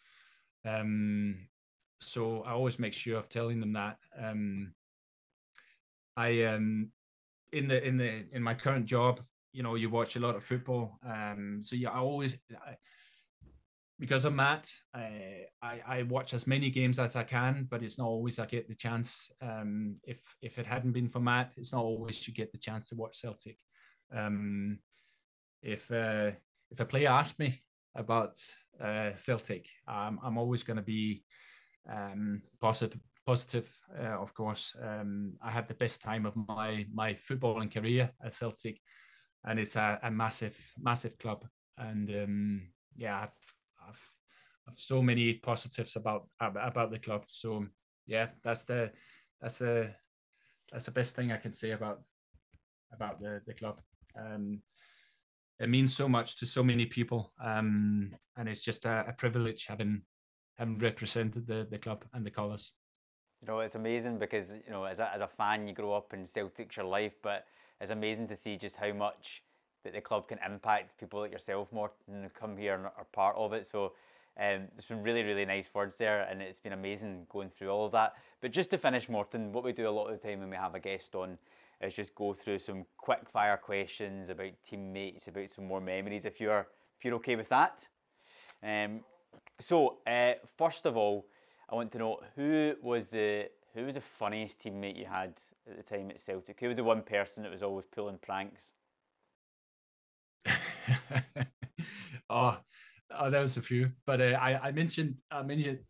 Um, 0.66 1.48
so 2.00 2.42
I 2.42 2.52
always 2.52 2.78
make 2.78 2.94
sure 2.94 3.18
of 3.18 3.28
telling 3.28 3.60
them 3.60 3.74
that. 3.74 3.98
Um, 4.18 4.72
I 6.16 6.44
um, 6.44 6.90
in 7.52 7.68
the 7.68 7.86
in 7.86 7.96
the 7.96 8.24
in 8.32 8.42
my 8.42 8.54
current 8.54 8.86
job, 8.86 9.20
you 9.52 9.62
know, 9.62 9.74
you 9.74 9.90
watch 9.90 10.16
a 10.16 10.20
lot 10.20 10.36
of 10.36 10.44
football. 10.44 10.98
Um, 11.06 11.60
so 11.62 11.76
yeah, 11.76 11.90
I 11.90 11.98
always 11.98 12.36
I, 12.52 12.76
because 13.98 14.24
of 14.24 14.32
Matt, 14.34 14.70
I, 14.94 15.46
I, 15.60 15.80
I 15.86 16.02
watch 16.04 16.32
as 16.32 16.46
many 16.46 16.70
games 16.70 16.98
as 16.98 17.16
I 17.16 17.24
can, 17.24 17.66
but 17.68 17.82
it's 17.82 17.98
not 17.98 18.06
always 18.06 18.38
I 18.38 18.46
get 18.46 18.68
the 18.68 18.74
chance. 18.74 19.30
Um, 19.42 19.96
if 20.04 20.20
if 20.40 20.58
it 20.58 20.66
hadn't 20.66 20.92
been 20.92 21.08
for 21.08 21.20
Matt, 21.20 21.52
it's 21.56 21.72
not 21.72 21.82
always 21.82 22.26
you 22.26 22.34
get 22.34 22.52
the 22.52 22.58
chance 22.58 22.88
to 22.88 22.94
watch 22.94 23.20
Celtic. 23.20 23.58
Um, 24.14 24.78
if 25.62 25.90
uh, 25.90 26.30
if 26.70 26.80
a 26.80 26.84
player 26.84 27.08
asks 27.08 27.38
me 27.38 27.60
about 27.96 28.38
uh, 28.80 29.10
Celtic, 29.16 29.68
um, 29.88 30.20
I'm 30.22 30.38
always 30.38 30.62
going 30.62 30.76
to 30.76 30.82
be 30.82 31.24
um, 31.90 32.42
positive. 32.60 33.00
Positive, 33.26 33.70
uh, 34.00 34.22
of 34.22 34.32
course. 34.32 34.74
Um, 34.82 35.34
I 35.42 35.50
had 35.50 35.68
the 35.68 35.74
best 35.74 36.00
time 36.00 36.24
of 36.24 36.34
my 36.48 36.86
my 36.90 37.12
footballing 37.12 37.70
career 37.70 38.10
at 38.24 38.32
Celtic, 38.32 38.80
and 39.44 39.58
it's 39.58 39.76
a, 39.76 39.98
a 40.02 40.10
massive, 40.10 40.58
massive 40.80 41.18
club. 41.18 41.44
And 41.76 42.10
um, 42.10 42.62
yeah, 42.96 43.20
I've 43.22 43.88
I've, 43.88 44.12
I've 44.68 44.78
so 44.78 45.02
many 45.02 45.34
positives 45.34 45.96
about 45.96 46.28
about 46.40 46.90
the 46.90 46.98
club. 46.98 47.24
So 47.28 47.66
yeah, 48.06 48.28
that's 48.42 48.64
the 48.64 48.90
that's 49.40 49.58
the 49.58 49.94
that's 50.72 50.86
the 50.86 50.90
best 50.90 51.14
thing 51.14 51.32
I 51.32 51.36
can 51.36 51.52
say 51.52 51.70
about 51.70 52.02
about 52.92 53.20
the 53.20 53.40
the 53.46 53.54
club. 53.54 53.80
Um, 54.18 54.62
it 55.60 55.68
means 55.68 55.94
so 55.94 56.08
much 56.08 56.38
to 56.38 56.46
so 56.46 56.62
many 56.62 56.86
people, 56.86 57.32
um, 57.42 58.14
and 58.36 58.48
it's 58.48 58.62
just 58.62 58.84
a, 58.84 59.04
a 59.08 59.12
privilege 59.12 59.66
having 59.66 60.02
having 60.56 60.78
represented 60.78 61.46
the 61.46 61.66
the 61.70 61.78
club 61.78 62.04
and 62.12 62.24
the 62.24 62.30
colours. 62.30 62.72
You 63.40 63.48
know, 63.48 63.60
it's 63.60 63.76
amazing 63.76 64.18
because 64.18 64.52
you 64.52 64.70
know, 64.72 64.84
as 64.84 64.98
a, 64.98 65.14
as 65.14 65.20
a 65.20 65.28
fan, 65.28 65.68
you 65.68 65.74
grow 65.74 65.92
up 65.92 66.12
in 66.12 66.26
Celtic's 66.26 66.76
your 66.76 66.86
life, 66.86 67.14
but 67.22 67.44
it's 67.80 67.90
amazing 67.90 68.26
to 68.28 68.36
see 68.36 68.56
just 68.56 68.76
how 68.76 68.92
much 68.92 69.42
that 69.84 69.92
the 69.92 70.00
club 70.00 70.28
can 70.28 70.38
impact 70.44 70.98
people 70.98 71.20
like 71.20 71.32
yourself 71.32 71.72
more 71.72 71.92
and 72.08 72.32
come 72.34 72.56
here 72.56 72.74
and 72.74 72.86
are 72.86 73.06
part 73.12 73.36
of 73.36 73.52
it. 73.52 73.66
So 73.66 73.92
um, 74.38 74.68
there's 74.74 74.86
some 74.86 75.02
really, 75.02 75.22
really 75.22 75.44
nice 75.44 75.68
words 75.74 75.98
there, 75.98 76.22
and 76.22 76.40
it's 76.42 76.60
been 76.60 76.72
amazing 76.72 77.26
going 77.28 77.48
through 77.48 77.70
all 77.70 77.86
of 77.86 77.92
that. 77.92 78.14
But 78.40 78.52
just 78.52 78.70
to 78.70 78.78
finish, 78.78 79.08
Morten, 79.08 79.52
what 79.52 79.64
we 79.64 79.72
do 79.72 79.88
a 79.88 79.90
lot 79.90 80.06
of 80.06 80.20
the 80.20 80.28
time 80.28 80.40
when 80.40 80.50
we 80.50 80.56
have 80.56 80.74
a 80.74 80.80
guest 80.80 81.14
on 81.14 81.38
is 81.80 81.94
just 81.94 82.14
go 82.14 82.32
through 82.32 82.58
some 82.58 82.84
quick 82.96 83.28
fire 83.28 83.56
questions 83.56 84.28
about 84.28 84.52
teammates, 84.64 85.28
about 85.28 85.48
some 85.48 85.66
more 85.66 85.80
memories, 85.80 86.24
if 86.24 86.40
you're 86.40 86.66
if 86.98 87.04
you're 87.04 87.14
okay 87.14 87.36
with 87.36 87.48
that. 87.48 87.86
Um, 88.62 89.00
so 89.60 89.98
uh, 90.06 90.34
first 90.56 90.86
of 90.86 90.96
all, 90.96 91.26
I 91.68 91.74
want 91.74 91.92
to 91.92 91.98
know 91.98 92.20
who 92.34 92.74
was 92.82 93.10
the 93.10 93.50
who 93.78 93.86
was 93.86 93.94
the 93.94 94.00
funniest 94.00 94.60
teammate 94.60 94.98
you 94.98 95.06
had 95.06 95.40
at 95.70 95.76
the 95.76 95.82
time 95.82 96.10
at 96.10 96.18
Celtic? 96.18 96.58
Who 96.60 96.68
was 96.68 96.76
the 96.76 96.84
one 96.84 97.02
person 97.02 97.44
that 97.44 97.52
was 97.52 97.62
always 97.62 97.86
pulling 97.86 98.18
pranks? 98.18 98.72
oh, 102.30 102.58
oh, 103.10 103.30
there 103.30 103.40
was 103.40 103.56
a 103.56 103.62
few, 103.62 103.92
but 104.04 104.20
uh, 104.20 104.38
I 104.40 104.68
I 104.68 104.72
mentioned 104.72 105.16
I 105.30 105.42
mentioned 105.42 105.80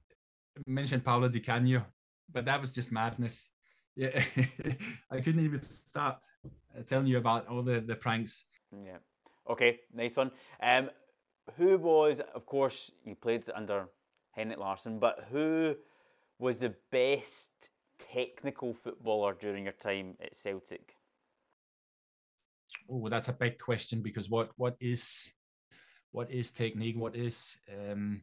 mentioned 0.66 1.04
Paolo 1.04 1.28
Di 1.28 1.40
Canio, 1.40 1.86
but 2.30 2.44
that 2.44 2.60
was 2.60 2.74
just 2.74 2.92
madness. 2.92 3.50
Yeah, 3.96 4.22
I 5.10 5.20
couldn't 5.20 5.44
even 5.44 5.62
stop 5.62 6.22
uh, 6.76 6.82
telling 6.82 7.06
you 7.06 7.18
about 7.18 7.46
all 7.48 7.62
the 7.62 7.80
the 7.80 7.96
pranks. 7.96 8.44
Yeah. 8.72 8.98
Okay, 9.48 9.80
nice 9.94 10.14
one. 10.16 10.30
Um, 10.62 10.90
who 11.56 11.78
was, 11.78 12.20
of 12.20 12.44
course, 12.44 12.92
you 13.06 13.14
played 13.14 13.44
under 13.54 13.88
Henrik 14.32 14.58
Larsson, 14.58 14.98
but 14.98 15.26
who 15.30 15.74
was 16.38 16.60
the 16.60 16.74
best 16.92 17.70
technical 17.98 18.74
footballer 18.74 19.34
during 19.38 19.64
your 19.64 19.72
time 19.72 20.16
at 20.20 20.34
Celtic? 20.34 20.94
oh, 22.90 23.08
that's 23.08 23.28
a 23.28 23.32
big 23.32 23.58
question 23.58 24.02
because 24.02 24.28
what 24.30 24.50
what 24.56 24.76
is 24.80 25.32
what 26.10 26.30
is 26.30 26.50
technique? 26.50 26.96
What 26.98 27.16
is 27.16 27.58
um, 27.72 28.22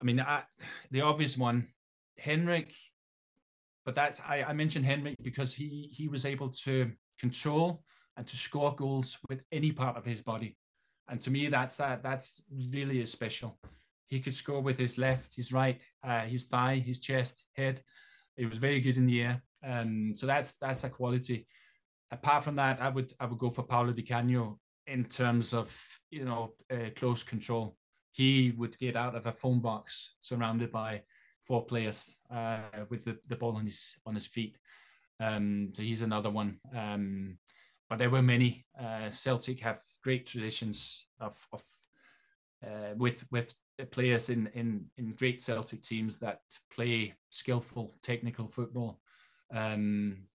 I 0.00 0.04
mean, 0.04 0.20
I, 0.20 0.42
the 0.90 1.02
obvious 1.02 1.36
one, 1.36 1.68
Henrik. 2.18 2.74
But 3.84 3.94
that's 3.94 4.20
I, 4.20 4.42
I 4.42 4.52
mentioned 4.54 4.86
Henrik 4.86 5.16
because 5.22 5.54
he 5.54 5.90
he 5.92 6.08
was 6.08 6.24
able 6.24 6.48
to 6.64 6.90
control 7.18 7.82
and 8.16 8.26
to 8.26 8.36
score 8.36 8.74
goals 8.74 9.18
with 9.28 9.42
any 9.52 9.72
part 9.72 9.96
of 9.96 10.06
his 10.06 10.22
body, 10.22 10.56
and 11.08 11.20
to 11.20 11.30
me 11.30 11.48
that's 11.48 11.80
uh, 11.80 11.98
that's 12.02 12.40
really 12.50 13.04
special. 13.06 13.58
He 14.08 14.20
could 14.20 14.34
score 14.34 14.60
with 14.60 14.78
his 14.78 14.96
left, 14.96 15.34
his 15.34 15.52
right, 15.52 15.80
uh, 16.02 16.20
his 16.20 16.44
thigh, 16.44 16.76
his 16.76 16.98
chest, 16.98 17.44
head. 17.56 17.82
It 18.36 18.46
was 18.46 18.58
very 18.58 18.80
good 18.80 18.96
in 18.96 19.06
the 19.06 19.22
air. 19.22 19.42
Um, 19.66 20.12
so 20.14 20.26
that's 20.26 20.54
that's 20.54 20.84
a 20.84 20.90
quality 20.90 21.46
apart 22.14 22.44
from 22.44 22.56
that, 22.56 22.80
I 22.80 22.88
would 22.88 23.12
I 23.20 23.26
would 23.26 23.38
go 23.38 23.50
for 23.50 23.62
Paolo 23.62 23.92
Di 23.92 24.02
Canio 24.02 24.58
in 24.86 25.04
terms 25.04 25.52
of 25.52 25.68
you 26.10 26.24
know 26.24 26.54
uh, 26.70 26.90
close 26.96 27.22
control. 27.22 27.76
He 28.12 28.52
would 28.56 28.78
get 28.78 28.96
out 28.96 29.16
of 29.16 29.26
a 29.26 29.32
phone 29.32 29.60
box 29.60 30.14
surrounded 30.20 30.70
by 30.70 31.02
four 31.42 31.66
players 31.66 32.16
uh, 32.30 32.58
with 32.88 33.04
the, 33.04 33.18
the 33.26 33.36
ball 33.36 33.56
on 33.56 33.64
his 33.64 33.96
on 34.06 34.14
his 34.14 34.26
feet. 34.26 34.56
Um, 35.20 35.70
so 35.74 35.82
he's 35.82 36.02
another 36.02 36.30
one. 36.30 36.58
Um, 36.74 37.38
but 37.88 37.98
there 37.98 38.10
were 38.10 38.22
many. 38.22 38.66
Uh, 38.80 39.10
Celtic 39.10 39.60
have 39.60 39.80
great 40.02 40.26
traditions 40.26 41.06
of, 41.20 41.36
of 41.52 41.62
uh, 42.64 42.94
with 42.96 43.24
with 43.30 43.54
players 43.90 44.28
in, 44.30 44.48
in 44.54 44.86
in 44.96 45.12
great 45.12 45.42
Celtic 45.42 45.82
teams 45.82 46.18
that 46.18 46.40
play 46.70 47.14
skillful, 47.30 47.92
technical 48.02 48.48
football. 48.48 49.00
Um, 49.52 50.28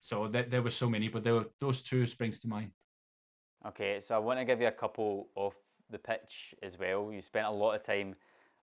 so 0.00 0.28
th- 0.28 0.50
there 0.50 0.62
were 0.62 0.70
so 0.70 0.88
many, 0.88 1.08
but 1.08 1.24
there 1.24 1.34
were 1.34 1.46
those 1.58 1.82
two 1.82 2.06
springs 2.06 2.38
to 2.40 2.48
mind. 2.48 2.70
Okay, 3.66 4.00
so 4.00 4.14
I 4.14 4.18
want 4.18 4.38
to 4.38 4.44
give 4.44 4.60
you 4.60 4.68
a 4.68 4.72
couple 4.72 5.28
off 5.34 5.56
the 5.90 5.98
pitch 5.98 6.54
as 6.62 6.78
well. 6.78 7.10
You 7.12 7.22
spent 7.22 7.46
a 7.46 7.50
lot 7.50 7.74
of 7.74 7.82
time 7.82 8.14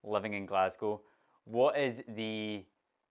living 0.03 0.33
in 0.33 0.45
Glasgow. 0.45 1.01
What 1.45 1.77
is 1.77 2.03
the 2.07 2.63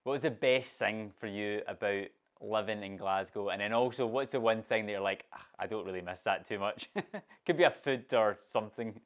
what 0.04 0.12
was 0.12 0.22
the 0.22 0.30
best 0.30 0.78
thing 0.78 1.12
for 1.16 1.26
you 1.26 1.62
about 1.66 2.06
living 2.40 2.82
in 2.82 2.96
Glasgow? 2.96 3.50
And 3.50 3.60
then 3.60 3.72
also, 3.72 4.06
what's 4.06 4.32
the 4.32 4.40
one 4.40 4.62
thing 4.62 4.86
that 4.86 4.92
you're 4.92 5.00
like, 5.00 5.24
ah, 5.32 5.46
I 5.58 5.66
don't 5.66 5.86
really 5.86 6.00
miss 6.00 6.22
that 6.22 6.44
too 6.44 6.58
much? 6.58 6.88
Could 7.46 7.56
be 7.56 7.64
a 7.64 7.70
food 7.70 8.12
or 8.14 8.36
something. 8.40 9.00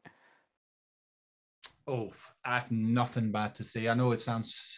Oh, 1.88 2.10
I 2.44 2.58
have 2.58 2.70
nothing 2.70 3.30
bad 3.30 3.54
to 3.56 3.64
say. 3.64 3.88
I 3.88 3.94
know 3.94 4.10
it 4.12 4.20
sounds 4.20 4.76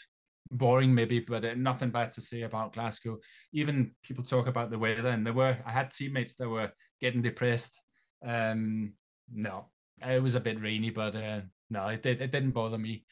boring 0.51 0.95
maybe, 0.95 1.21
but 1.21 1.45
uh, 1.45 1.55
nothing 1.55 1.91
bad 1.91 2.13
to 2.13 2.21
say 2.21 2.43
about 2.43 2.75
Glasgow. 2.75 3.19
Even 3.53 3.93
people 4.03 4.25
talk 4.25 4.47
about 4.47 4.71
the 4.71 4.79
weather, 4.79 5.09
and 5.09 5.25
there 5.25 5.33
were 5.33 5.57
I 5.65 5.71
had 5.71 5.91
teammates 5.91 6.35
that 6.37 6.49
were 6.49 6.71
getting 7.01 7.23
depressed. 7.23 7.81
Um, 8.25 8.93
no, 9.33 9.67
it 10.07 10.23
was 10.23 10.35
a 10.35 10.41
bit 10.41 10.61
rainy, 10.61 10.91
but 10.91 11.17
uh, 11.17 11.41
no, 11.71 11.89
it, 11.89 12.05
it, 12.05 12.21
it 12.21 12.31
didn't 12.31 12.51
bother 12.51 12.79
me. 12.79 13.05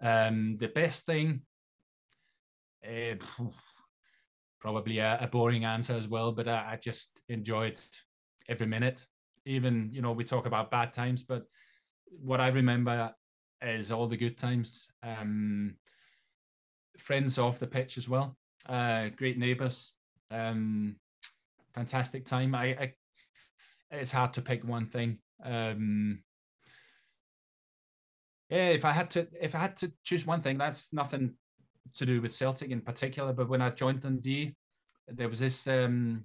Um, 0.00 0.56
the 0.58 0.68
best 0.68 1.04
thing, 1.04 1.42
uh, 2.86 3.16
probably 4.60 4.98
a, 4.98 5.18
a, 5.20 5.28
boring 5.28 5.64
answer 5.64 5.94
as 5.94 6.08
well, 6.08 6.32
but 6.32 6.48
I, 6.48 6.72
I 6.72 6.78
just 6.82 7.22
enjoyed 7.28 7.78
every 8.48 8.66
minute. 8.66 9.06
Even 9.44 9.90
you 9.92 10.00
know 10.00 10.12
we 10.12 10.24
talk 10.24 10.46
about 10.46 10.70
bad 10.70 10.92
times, 10.92 11.22
but 11.22 11.44
what 12.06 12.40
I 12.40 12.48
remember 12.48 13.12
is 13.62 13.90
all 13.90 14.06
the 14.06 14.16
good 14.16 14.38
times. 14.38 14.88
Um, 15.02 15.76
friends 16.98 17.38
off 17.38 17.58
the 17.58 17.66
pitch 17.66 17.98
as 17.98 18.08
well. 18.08 18.36
Uh, 18.68 19.08
great 19.16 19.38
neighbours. 19.38 19.92
Um, 20.30 20.96
fantastic 21.74 22.24
time. 22.24 22.54
I, 22.54 22.64
I, 22.64 22.92
it's 23.90 24.12
hard 24.12 24.34
to 24.34 24.42
pick 24.42 24.64
one 24.64 24.86
thing. 24.86 25.18
Um, 25.44 26.22
yeah, 28.48 28.68
if 28.68 28.84
I 28.84 28.92
had 28.92 29.10
to, 29.12 29.26
if 29.40 29.54
I 29.54 29.58
had 29.58 29.76
to 29.78 29.92
choose 30.04 30.26
one 30.26 30.42
thing, 30.42 30.58
that's 30.58 30.92
nothing 30.92 31.34
to 31.94 32.06
do 32.06 32.20
with 32.20 32.34
Celtic 32.34 32.70
in 32.70 32.80
particular. 32.80 33.32
But 33.32 33.48
when 33.48 33.62
I 33.62 33.70
joined 33.70 34.00
Dundee, 34.00 34.54
there 35.08 35.28
was 35.28 35.40
this. 35.40 35.66
Um, 35.66 36.24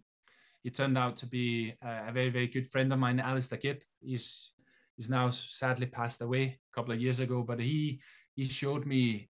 he 0.63 0.69
turned 0.69 0.97
out 0.97 1.15
to 1.17 1.25
be 1.25 1.73
a, 1.81 2.11
very, 2.11 2.29
very 2.29 2.47
good 2.47 2.67
friend 2.67 2.91
of 2.91 2.99
mine, 2.99 3.21
Alistair 3.21 3.57
Gibb. 3.57 3.81
He's 4.01 4.51
he's 4.97 5.09
now 5.09 5.29
sadly 5.29 5.85
passed 5.85 6.21
away 6.21 6.43
a 6.43 6.75
couple 6.75 6.93
of 6.93 6.99
years 7.01 7.19
ago, 7.19 7.43
but 7.43 7.59
he 7.59 8.01
he 8.35 8.45
showed 8.45 8.85
me 8.85 9.29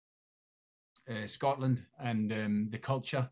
uh, 1.10 1.26
Scotland 1.26 1.84
and 2.00 2.32
um, 2.32 2.68
the 2.70 2.78
culture. 2.78 3.28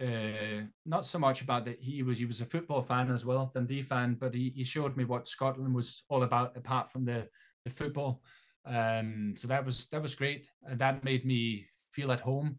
Uh, 0.00 0.60
not 0.84 1.06
so 1.06 1.18
much 1.18 1.40
about 1.40 1.64
that 1.64 1.80
he 1.80 2.02
was 2.02 2.18
he 2.18 2.26
was 2.26 2.42
a 2.42 2.46
football 2.46 2.82
fan 2.82 3.10
as 3.10 3.24
well, 3.24 3.50
Dundee 3.54 3.82
fan, 3.82 4.16
but 4.20 4.34
he, 4.34 4.52
he 4.54 4.62
showed 4.64 4.96
me 4.96 5.04
what 5.04 5.26
Scotland 5.26 5.74
was 5.74 6.04
all 6.08 6.22
about 6.22 6.56
apart 6.56 6.90
from 6.90 7.04
the 7.04 7.26
the 7.64 7.70
football. 7.70 8.22
Um, 8.66 9.34
so 9.36 9.48
that 9.48 9.64
was 9.64 9.86
that 9.86 10.02
was 10.02 10.14
great, 10.14 10.48
and 10.64 10.78
that 10.78 11.04
made 11.04 11.24
me 11.24 11.66
feel 11.92 12.12
at 12.12 12.20
home, 12.20 12.58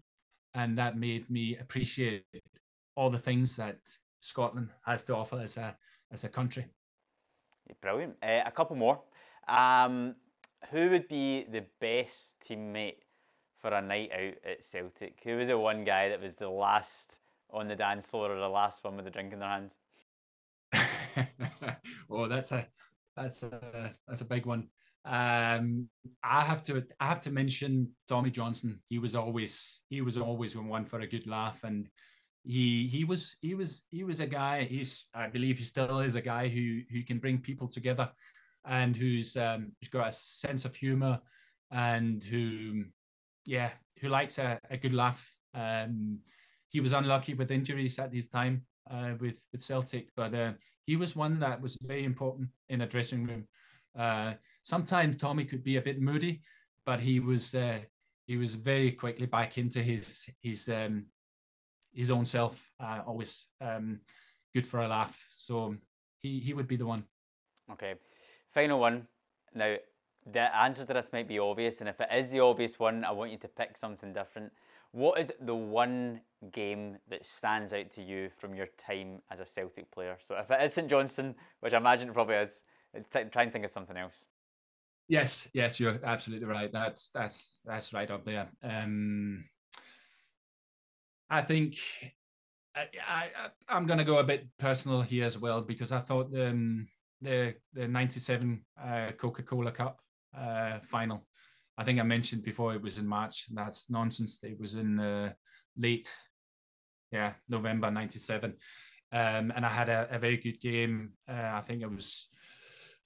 and 0.55 0.77
that 0.77 0.97
made 0.97 1.29
me 1.29 1.57
appreciate 1.57 2.25
all 2.95 3.11
the 3.11 3.19
things 3.19 3.55
that 3.57 3.77
Scotland 4.21 4.69
has 4.85 5.03
to 5.03 5.15
offer 5.15 5.39
as 5.39 5.57
a 5.57 5.77
as 6.11 6.23
a 6.23 6.29
country. 6.29 6.65
Brilliant. 7.81 8.15
Uh, 8.21 8.41
a 8.45 8.51
couple 8.51 8.75
more. 8.75 9.01
Um, 9.47 10.15
who 10.71 10.89
would 10.89 11.07
be 11.07 11.45
the 11.49 11.65
best 11.79 12.39
teammate 12.41 12.97
for 13.59 13.69
a 13.69 13.81
night 13.81 14.11
out 14.11 14.33
at 14.49 14.63
Celtic? 14.63 15.19
Who 15.23 15.37
was 15.37 15.47
the 15.47 15.57
one 15.57 15.83
guy 15.83 16.09
that 16.09 16.21
was 16.21 16.35
the 16.35 16.49
last 16.49 17.19
on 17.49 17.67
the 17.67 17.75
dance 17.75 18.07
floor 18.07 18.31
or 18.31 18.39
the 18.39 18.49
last 18.49 18.83
one 18.83 18.95
with 18.95 19.05
the 19.05 19.11
drink 19.11 19.33
in 19.33 19.39
their 19.39 19.49
hand? 19.49 19.73
oh, 22.09 22.27
that's 22.27 22.51
a 22.51 22.67
that's 23.15 23.43
a 23.43 23.95
that's 24.07 24.21
a 24.21 24.25
big 24.25 24.45
one. 24.45 24.69
Um, 25.05 25.87
I 26.23 26.41
have 26.41 26.63
to 26.63 26.83
I 26.99 27.05
have 27.07 27.21
to 27.21 27.31
mention 27.31 27.91
Tommy 28.07 28.29
Johnson. 28.29 28.81
He 28.89 28.99
was 28.99 29.15
always 29.15 29.81
he 29.89 30.01
was 30.01 30.17
always 30.17 30.57
one 30.57 30.85
for 30.85 30.99
a 30.99 31.07
good 31.07 31.27
laugh, 31.27 31.63
and 31.63 31.87
he 32.47 32.87
he 32.87 33.03
was 33.03 33.35
he 33.41 33.53
was 33.55 33.83
he 33.91 34.03
was 34.05 34.21
a 34.21 34.25
guy. 34.25 34.63
He's 34.63 35.05
I 35.13 35.27
believe 35.27 35.57
he 35.57 35.65
still 35.65 35.99
is 35.99 36.15
a 36.15 36.21
guy 36.21 36.47
who 36.47 36.81
who 36.89 37.03
can 37.03 37.19
bring 37.19 37.39
people 37.39 37.67
together, 37.67 38.09
and 38.65 38.95
who's 38.95 39.35
um, 39.35 39.73
who's 39.79 39.89
got 39.89 40.07
a 40.07 40.11
sense 40.13 40.63
of 40.63 40.73
humor, 40.73 41.19
and 41.71 42.23
who 42.23 42.85
yeah 43.45 43.71
who 43.99 44.07
likes 44.07 44.37
a, 44.37 44.59
a 44.71 44.77
good 44.77 44.93
laugh. 44.93 45.35
Um, 45.53 46.19
he 46.69 46.79
was 46.79 46.93
unlucky 46.93 47.33
with 47.33 47.51
injuries 47.51 47.99
at 47.99 48.13
his 48.13 48.27
time 48.29 48.63
uh, 48.89 49.11
with 49.19 49.43
with 49.51 49.61
Celtic, 49.61 50.09
but 50.15 50.33
uh, 50.33 50.53
he 50.85 50.95
was 50.95 51.17
one 51.17 51.39
that 51.39 51.61
was 51.61 51.77
very 51.81 52.05
important 52.05 52.47
in 52.69 52.81
a 52.81 52.87
dressing 52.87 53.25
room. 53.25 53.45
Uh, 53.93 54.33
sometimes 54.63 55.17
Tommy 55.17 55.43
could 55.43 55.63
be 55.63 55.75
a 55.75 55.81
bit 55.81 56.01
moody, 56.01 56.41
but 56.85 57.01
he 57.01 57.19
was 57.19 57.53
uh, 57.55 57.79
he 58.25 58.37
was 58.37 58.55
very 58.55 58.93
quickly 58.93 59.25
back 59.25 59.57
into 59.57 59.83
his 59.83 60.29
his 60.41 60.69
um, 60.69 61.07
his 61.97 62.11
own 62.11 62.25
self. 62.25 62.71
Uh, 62.79 63.01
always 63.05 63.47
um, 63.59 63.99
good 64.53 64.65
for 64.65 64.79
a 64.81 64.87
laugh. 64.87 65.25
So 65.29 65.75
he 66.21 66.39
he 66.39 66.53
would 66.53 66.67
be 66.67 66.77
the 66.77 66.85
one. 66.85 67.03
Okay, 67.71 67.95
final 68.51 68.79
one. 68.79 69.07
Now 69.53 69.75
the 70.31 70.55
answer 70.55 70.85
to 70.85 70.93
this 70.93 71.11
might 71.11 71.27
be 71.27 71.39
obvious, 71.39 71.81
and 71.81 71.89
if 71.89 71.99
it 71.99 72.09
is 72.13 72.31
the 72.31 72.39
obvious 72.41 72.79
one, 72.79 73.03
I 73.03 73.11
want 73.11 73.31
you 73.31 73.37
to 73.39 73.47
pick 73.47 73.77
something 73.77 74.13
different. 74.13 74.51
What 74.91 75.19
is 75.19 75.33
the 75.41 75.55
one 75.55 76.21
game 76.51 76.97
that 77.09 77.25
stands 77.25 77.73
out 77.73 77.91
to 77.91 78.01
you 78.01 78.29
from 78.29 78.55
your 78.55 78.67
time 78.77 79.21
as 79.31 79.39
a 79.39 79.45
Celtic 79.45 79.91
player? 79.91 80.17
So 80.27 80.35
if 80.35 80.49
it 80.51 80.61
is 80.61 80.73
St 80.73 80.89
Johnstone, 80.89 81.35
which 81.59 81.73
I 81.73 81.77
imagine 81.77 82.09
it 82.09 82.13
probably 82.13 82.35
is, 82.35 82.61
try 83.11 83.43
and 83.43 83.51
think 83.51 83.65
of 83.65 83.71
something 83.71 83.97
else. 83.97 84.25
Yes, 85.09 85.47
yes, 85.53 85.79
you're 85.79 85.99
absolutely 86.03 86.47
right. 86.47 86.71
That's 86.71 87.09
that's 87.09 87.59
that's 87.65 87.93
right 87.93 88.11
up 88.11 88.25
there. 88.25 88.49
Um, 88.61 89.45
I 91.29 91.41
think 91.41 91.77
I, 92.75 92.87
I 93.07 93.29
I'm 93.67 93.85
going 93.85 93.99
to 93.99 94.05
go 94.05 94.19
a 94.19 94.23
bit 94.23 94.47
personal 94.57 95.01
here 95.01 95.25
as 95.25 95.37
well 95.37 95.61
because 95.61 95.91
I 95.91 95.99
thought 95.99 96.27
um, 96.37 96.87
the 97.21 97.55
the 97.73 97.87
'97 97.87 98.63
uh, 98.81 99.11
Coca 99.17 99.43
Cola 99.43 99.71
Cup 99.71 99.99
uh, 100.37 100.79
final. 100.79 101.25
I 101.77 101.83
think 101.83 101.99
I 101.99 102.03
mentioned 102.03 102.43
before 102.43 102.73
it 102.73 102.81
was 102.81 102.97
in 102.97 103.07
March. 103.07 103.45
That's 103.51 103.89
nonsense. 103.89 104.43
It 104.43 104.59
was 104.59 104.75
in 104.75 104.99
uh, 104.99 105.33
late, 105.77 106.09
yeah, 107.11 107.33
November 107.49 107.91
'97, 107.91 108.53
um, 109.11 109.53
and 109.55 109.65
I 109.65 109.69
had 109.69 109.89
a, 109.89 110.07
a 110.11 110.19
very 110.19 110.37
good 110.37 110.59
game. 110.59 111.13
Uh, 111.29 111.51
I 111.53 111.61
think 111.61 111.81
it 111.81 111.91
was 111.91 112.29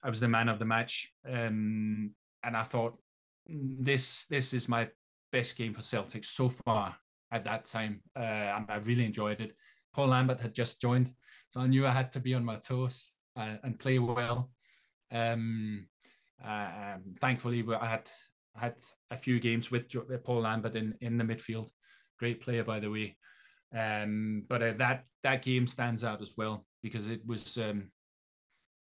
I 0.02 0.08
was 0.08 0.20
the 0.20 0.28
man 0.28 0.48
of 0.48 0.58
the 0.58 0.64
match, 0.64 1.12
um, 1.28 2.12
and 2.44 2.56
I 2.56 2.62
thought 2.62 2.98
mm, 3.50 3.76
this 3.78 4.26
this 4.26 4.52
is 4.52 4.68
my 4.68 4.88
best 5.32 5.56
game 5.56 5.72
for 5.72 5.82
Celtic 5.82 6.24
so 6.24 6.50
far 6.50 6.96
at 7.32 7.44
that 7.44 7.64
time, 7.64 8.02
uh, 8.16 8.20
and 8.56 8.66
I 8.68 8.76
really 8.76 9.04
enjoyed 9.04 9.40
it. 9.40 9.52
Paul 9.94 10.08
Lambert 10.08 10.40
had 10.40 10.54
just 10.54 10.80
joined, 10.80 11.12
so 11.48 11.60
I 11.60 11.66
knew 11.66 11.86
I 11.86 11.90
had 11.90 12.12
to 12.12 12.20
be 12.20 12.34
on 12.34 12.44
my 12.44 12.56
toes 12.56 13.12
uh, 13.36 13.56
and 13.62 13.78
play 13.78 13.98
well. 13.98 14.50
Um, 15.10 15.86
uh, 16.44 16.68
um, 16.94 17.14
thankfully, 17.20 17.64
I 17.80 17.86
had 17.86 18.08
had 18.54 18.74
a 19.10 19.16
few 19.16 19.40
games 19.40 19.70
with 19.70 19.84
Paul 20.24 20.42
Lambert 20.42 20.76
in 20.76 20.94
in 21.00 21.18
the 21.18 21.24
midfield. 21.24 21.70
Great 22.18 22.40
player, 22.40 22.64
by 22.64 22.80
the 22.80 22.90
way. 22.90 23.16
Um, 23.74 24.42
but 24.48 24.62
uh, 24.62 24.72
that 24.76 25.06
that 25.22 25.42
game 25.42 25.66
stands 25.66 26.04
out 26.04 26.20
as 26.20 26.34
well 26.36 26.66
because 26.82 27.08
it 27.08 27.26
was 27.26 27.56
um, 27.56 27.90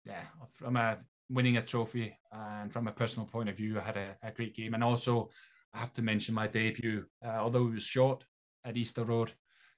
yeah, 0.04 0.22
from 0.50 0.76
a 0.76 0.98
winning 1.30 1.56
a 1.56 1.62
trophy 1.62 2.16
and 2.32 2.72
from 2.72 2.88
a 2.88 2.92
personal 2.92 3.26
point 3.26 3.48
of 3.48 3.56
view, 3.56 3.78
I 3.78 3.82
had 3.82 3.96
a, 3.96 4.16
a 4.22 4.30
great 4.30 4.54
game. 4.54 4.74
And 4.74 4.84
also, 4.84 5.30
I 5.74 5.78
have 5.78 5.92
to 5.94 6.02
mention 6.02 6.34
my 6.34 6.46
debut, 6.46 7.04
uh, 7.24 7.30
although 7.30 7.66
it 7.66 7.72
was 7.72 7.82
short 7.82 8.24
at 8.64 8.76
Easter 8.76 9.04
Road, 9.04 9.32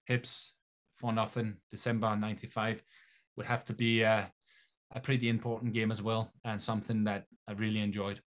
Hibs 0.09 0.51
for 0.95 1.13
nothing, 1.13 1.57
December 1.71 2.15
'95, 2.15 2.83
would 3.37 3.47
have 3.47 3.65
to 3.65 3.73
be 3.73 4.03
a, 4.03 4.31
a 4.93 5.01
pretty 5.01 5.29
important 5.29 5.73
game 5.73 5.91
as 5.91 6.03
well, 6.03 6.33
and 6.45 6.61
something 6.61 7.05
that 7.05 7.25
I 7.49 7.53
really 7.53 7.81
enjoyed. 7.81 8.21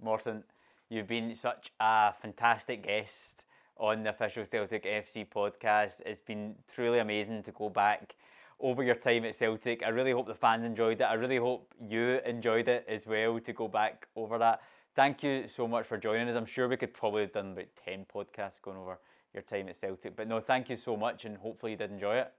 Morten, 0.00 0.44
you've 0.90 1.08
been 1.08 1.34
such 1.34 1.72
a 1.80 2.12
fantastic 2.12 2.84
guest 2.84 3.44
on 3.78 4.02
the 4.02 4.10
official 4.10 4.44
Celtic 4.44 4.84
FC 4.84 5.26
podcast. 5.28 6.00
It's 6.04 6.20
been 6.20 6.54
truly 6.72 6.98
amazing 6.98 7.42
to 7.44 7.52
go 7.52 7.70
back 7.70 8.14
over 8.60 8.82
your 8.82 8.94
time 8.94 9.24
at 9.24 9.34
Celtic. 9.34 9.82
I 9.84 9.88
really 9.88 10.12
hope 10.12 10.26
the 10.26 10.34
fans 10.34 10.66
enjoyed 10.66 11.00
it. 11.00 11.04
I 11.04 11.14
really 11.14 11.36
hope 11.36 11.74
you 11.80 12.20
enjoyed 12.26 12.68
it 12.68 12.84
as 12.88 13.06
well 13.06 13.38
to 13.40 13.52
go 13.52 13.68
back 13.68 14.06
over 14.16 14.38
that. 14.38 14.60
Thank 14.98 15.22
you 15.22 15.46
so 15.46 15.68
much 15.68 15.86
for 15.86 15.96
joining 15.96 16.28
us. 16.28 16.34
I'm 16.34 16.44
sure 16.44 16.66
we 16.66 16.76
could 16.76 16.92
probably 16.92 17.20
have 17.20 17.32
done 17.32 17.52
about 17.52 17.68
10 17.84 18.06
podcasts 18.12 18.60
going 18.60 18.76
over 18.76 18.98
your 19.32 19.44
time 19.44 19.68
at 19.68 19.76
Celtic. 19.76 20.16
But 20.16 20.26
no, 20.26 20.40
thank 20.40 20.68
you 20.68 20.74
so 20.74 20.96
much 20.96 21.24
and 21.24 21.36
hopefully 21.36 21.70
you 21.70 21.78
did 21.78 21.92
enjoy 21.92 22.16
it. 22.16 22.32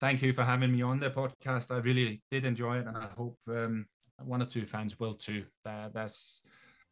Thank 0.00 0.22
you 0.22 0.32
for 0.32 0.44
having 0.44 0.72
me 0.72 0.80
on 0.80 0.98
the 0.98 1.10
podcast. 1.10 1.70
I 1.70 1.80
really 1.80 2.22
did 2.30 2.46
enjoy 2.46 2.78
it 2.78 2.86
and 2.86 2.96
I 2.96 3.06
hope 3.18 3.36
um, 3.48 3.84
one 4.24 4.40
or 4.40 4.46
two 4.46 4.64
fans 4.64 4.98
will 4.98 5.12
too. 5.12 5.44
Uh, 5.66 5.90
that's 5.92 6.40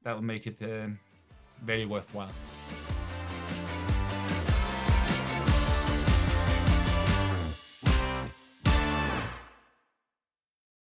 That'll 0.03 0.21
make 0.21 0.47
it 0.47 0.59
um, 0.63 0.99
very 1.63 1.87
worthwhile. 1.87 2.33